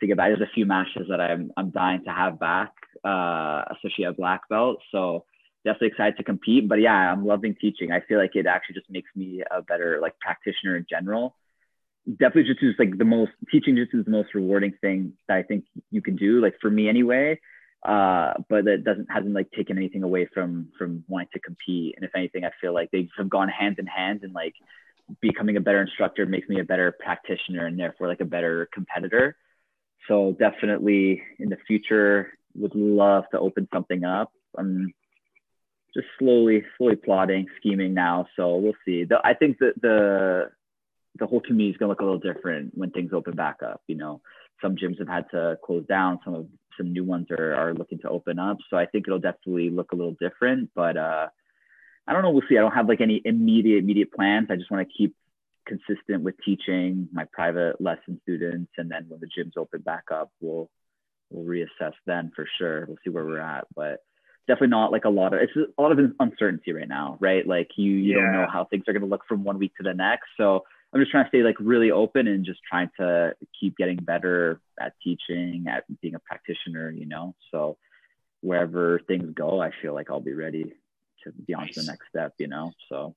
[0.00, 0.28] to get back.
[0.28, 2.72] There's a few matches that I'm I'm dying to have back,
[3.04, 4.80] uh, especially at black belt.
[4.92, 5.24] So
[5.64, 6.68] definitely excited to compete.
[6.68, 7.90] But yeah, I'm loving teaching.
[7.90, 11.34] I feel like it actually just makes me a better like practitioner in general
[12.16, 15.42] definitely just is like the most teaching just is the most rewarding thing that I
[15.42, 17.38] think you can do, like for me anyway.
[17.82, 21.94] Uh, but that doesn't hasn't like taken anything away from from wanting to compete.
[21.96, 24.54] And if anything, I feel like they have gone hand in hand and like
[25.20, 29.36] becoming a better instructor makes me a better practitioner and therefore like a better competitor.
[30.08, 34.32] So definitely in the future would love to open something up.
[34.56, 34.92] I'm
[35.94, 38.26] just slowly, slowly plotting, scheming now.
[38.36, 39.04] So we'll see.
[39.04, 40.50] The, I think that the
[41.18, 43.82] the whole community is going to look a little different when things open back up.
[43.86, 44.20] You know,
[44.62, 46.20] some gyms have had to close down.
[46.24, 46.46] Some of
[46.76, 48.58] some new ones are, are looking to open up.
[48.70, 50.70] So I think it'll definitely look a little different.
[50.74, 51.28] But uh,
[52.06, 52.30] I don't know.
[52.30, 52.56] We'll see.
[52.56, 54.48] I don't have like any immediate immediate plans.
[54.50, 55.14] I just want to keep
[55.66, 60.30] consistent with teaching my private lesson students, and then when the gyms open back up,
[60.40, 60.70] we'll
[61.30, 62.86] we'll reassess then for sure.
[62.86, 64.02] We'll see where we're at, but
[64.46, 67.46] definitely not like a lot of it's a lot of uncertainty right now, right?
[67.46, 68.22] Like you you yeah.
[68.22, 70.28] don't know how things are going to look from one week to the next.
[70.36, 73.96] So I'm just trying to stay like really open and just trying to keep getting
[73.96, 77.34] better at teaching, at being a practitioner, you know.
[77.50, 77.76] So
[78.40, 80.72] wherever things go, I feel like I'll be ready
[81.24, 81.74] to be on nice.
[81.74, 82.72] to the next step, you know.
[82.88, 83.14] So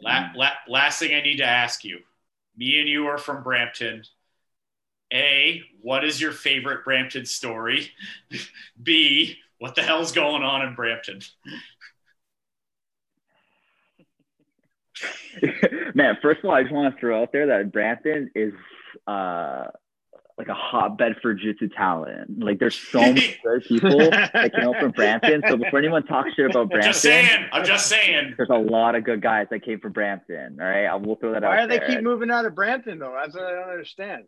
[0.00, 2.00] la- la- last thing I need to ask you.
[2.56, 4.02] Me and you are from Brampton.
[5.12, 7.92] A, what is your favorite Brampton story?
[8.82, 11.20] B, what the hell's going on in Brampton?
[15.98, 18.52] Man, first of all, I just want to throw out there that Brampton is
[19.08, 19.64] uh,
[20.38, 22.38] like a hotbed for jiu-jitsu talent.
[22.38, 25.42] Like there's so many good people that came out from Brampton.
[25.48, 27.46] So before anyone talks shit about Brampton, I'm just saying.
[27.52, 28.34] I'm just saying.
[28.36, 30.58] There's a lot of good guys that came from Brampton.
[30.60, 31.88] All right, I will throw that Why out Why do they there.
[31.88, 33.16] keep moving out of Brampton though?
[33.20, 34.22] That's what I don't understand.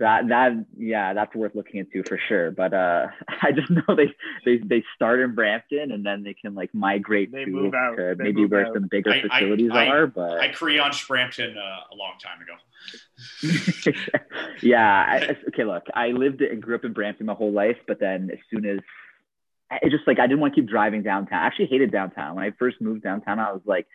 [0.00, 2.50] That that yeah, that's worth looking into for sure.
[2.50, 3.06] But uh,
[3.42, 4.12] I just know they
[4.44, 7.96] they they start in Brampton and then they can like migrate They to, move out.
[7.96, 8.74] to They maybe move where out.
[8.74, 10.06] some bigger I- I- facilities I- are.
[10.08, 12.56] But I creonched Brampton uh, a long time ago.
[14.62, 15.04] yeah.
[15.08, 18.30] I, okay, look, I lived and grew up in Brampton my whole life, but then
[18.32, 18.78] as soon as
[19.82, 21.40] it just like I didn't want to keep driving downtown.
[21.42, 22.34] I actually hated downtown.
[22.36, 23.86] When I first moved downtown, I was like,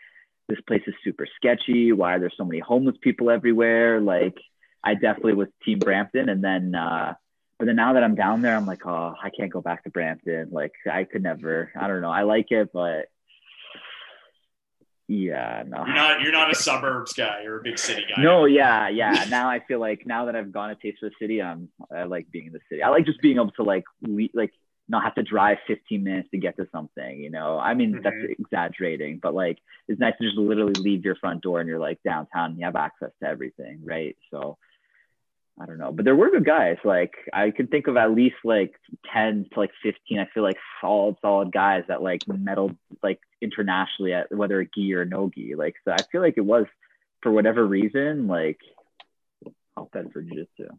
[0.48, 1.92] this place is super sketchy.
[1.92, 4.00] Why are there so many homeless people everywhere?
[4.00, 4.38] Like,
[4.86, 6.76] I definitely was Team Brampton, and then.
[6.76, 7.16] uh
[7.58, 9.90] but then now that I'm down there, I'm like, oh, I can't go back to
[9.90, 10.50] Brampton.
[10.52, 11.72] Like, I could never.
[11.80, 12.12] I don't know.
[12.12, 13.06] I like it, but
[15.08, 15.86] yeah, no.
[15.86, 16.22] You're not.
[16.22, 17.44] You're not a suburbs guy.
[17.44, 18.22] You're a big city guy.
[18.22, 19.26] No, yeah, yeah.
[19.30, 22.04] Now I feel like now that I've gone a taste of the city, I'm I
[22.04, 22.82] like being in the city.
[22.82, 24.52] I like just being able to like le- like
[24.88, 27.20] not have to drive 15 minutes to get to something.
[27.20, 31.16] You know, I mean that's exaggerating, but like it's nice to just literally leave your
[31.16, 32.52] front door and you're like downtown.
[32.52, 34.18] And you have access to everything, right?
[34.32, 34.58] So
[35.60, 36.78] I don't know, but there were good guys.
[36.84, 38.76] Like I could think of at least like
[39.14, 40.20] 10 to like 15.
[40.20, 44.94] I feel like solid, solid guys that like medaled like internationally at whether a gi
[44.94, 45.56] or no gi.
[45.56, 46.66] Like so, I feel like it was
[47.22, 48.60] for whatever reason like
[49.78, 50.70] hotbed for jiu-jitsu.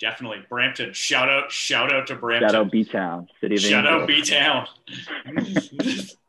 [0.00, 0.92] Definitely Brampton.
[0.92, 1.50] Shout out.
[1.50, 2.50] Shout out to Brampton.
[2.50, 4.02] Shout out B Town, City of Shout Angels.
[4.02, 6.08] out B Town.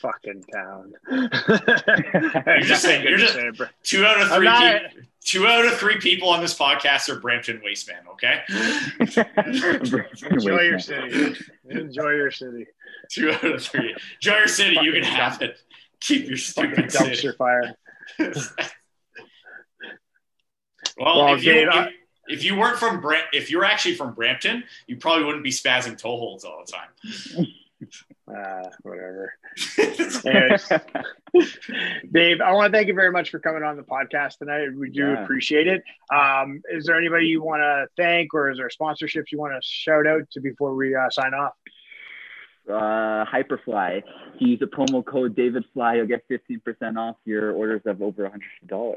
[0.00, 0.92] Fucking town.
[1.10, 3.38] You're just saying- you're just-
[3.84, 4.44] two out of three.
[4.44, 8.06] not- peop- two out of three people on this podcast are Brampton wastemen.
[8.12, 8.42] Okay.
[10.30, 11.36] Enjoy your city.
[11.68, 12.66] Enjoy your city.
[13.10, 13.94] Two out of three.
[14.16, 14.78] Enjoy your city.
[14.82, 15.58] You can have it.
[16.00, 17.28] Keep your Fucking stupid city.
[17.28, 17.74] dumpster fire.
[20.98, 21.90] well, Well, if, you, Dave, if, I-
[22.28, 25.96] if you weren't from Bram- if you're actually from Brampton, you probably wouldn't be spazzing
[25.96, 27.46] toe holds all the time.
[28.28, 29.32] Uh, whatever.
[30.24, 30.68] Anyways,
[32.12, 34.68] Dave, I want to thank you very much for coming on the podcast tonight.
[34.76, 35.22] We do Yeah.
[35.22, 35.84] appreciate it.
[36.12, 39.60] Um, is there anybody you want to thank, or is there sponsorships you want to
[39.62, 41.52] shout out to before we uh, sign off?
[42.68, 43.98] uh, Hyperfly.
[43.98, 44.04] If
[44.40, 48.28] you use the promo code DavidFly, you'll get 15% off your orders of over
[48.68, 48.94] $100.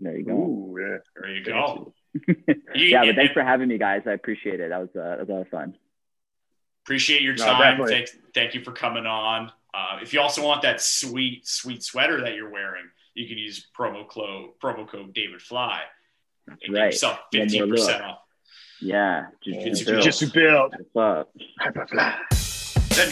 [0.00, 0.32] There you go.
[0.32, 0.98] Ooh, yeah.
[1.16, 1.94] there you go.
[2.74, 4.02] Yeah, but thanks for having me, guys.
[4.06, 4.68] I appreciate it.
[4.68, 5.74] That was, uh, that was a lot of fun.
[6.88, 7.60] Appreciate your time.
[7.60, 7.92] definitely.
[7.92, 9.52] thank, thank you for coming on.
[9.74, 13.66] Uh, if you also want that sweet, sweet sweater that you're wearing, you can use
[13.78, 15.82] promo code promo code David Fly
[16.46, 18.06] and get yourself fifteen percent look.
[18.08, 18.18] off.
[18.80, 19.26] Yeah.
[19.44, 20.00] It's Jiu-jitsu.
[20.00, 20.74] Just build.
[20.92, 21.30] What's up?
[21.60, 21.98] Hyperfly.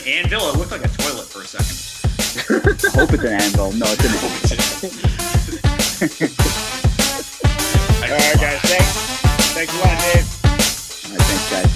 [0.07, 1.77] Anvil, it looked like a toilet for a second.
[2.39, 2.45] I
[2.99, 3.73] Hope it's an anvil.
[3.73, 4.91] No, it's an anvil.
[8.03, 8.61] All right, guys.
[8.63, 8.93] Thanks.
[9.53, 11.76] Thanks a lot, Dave.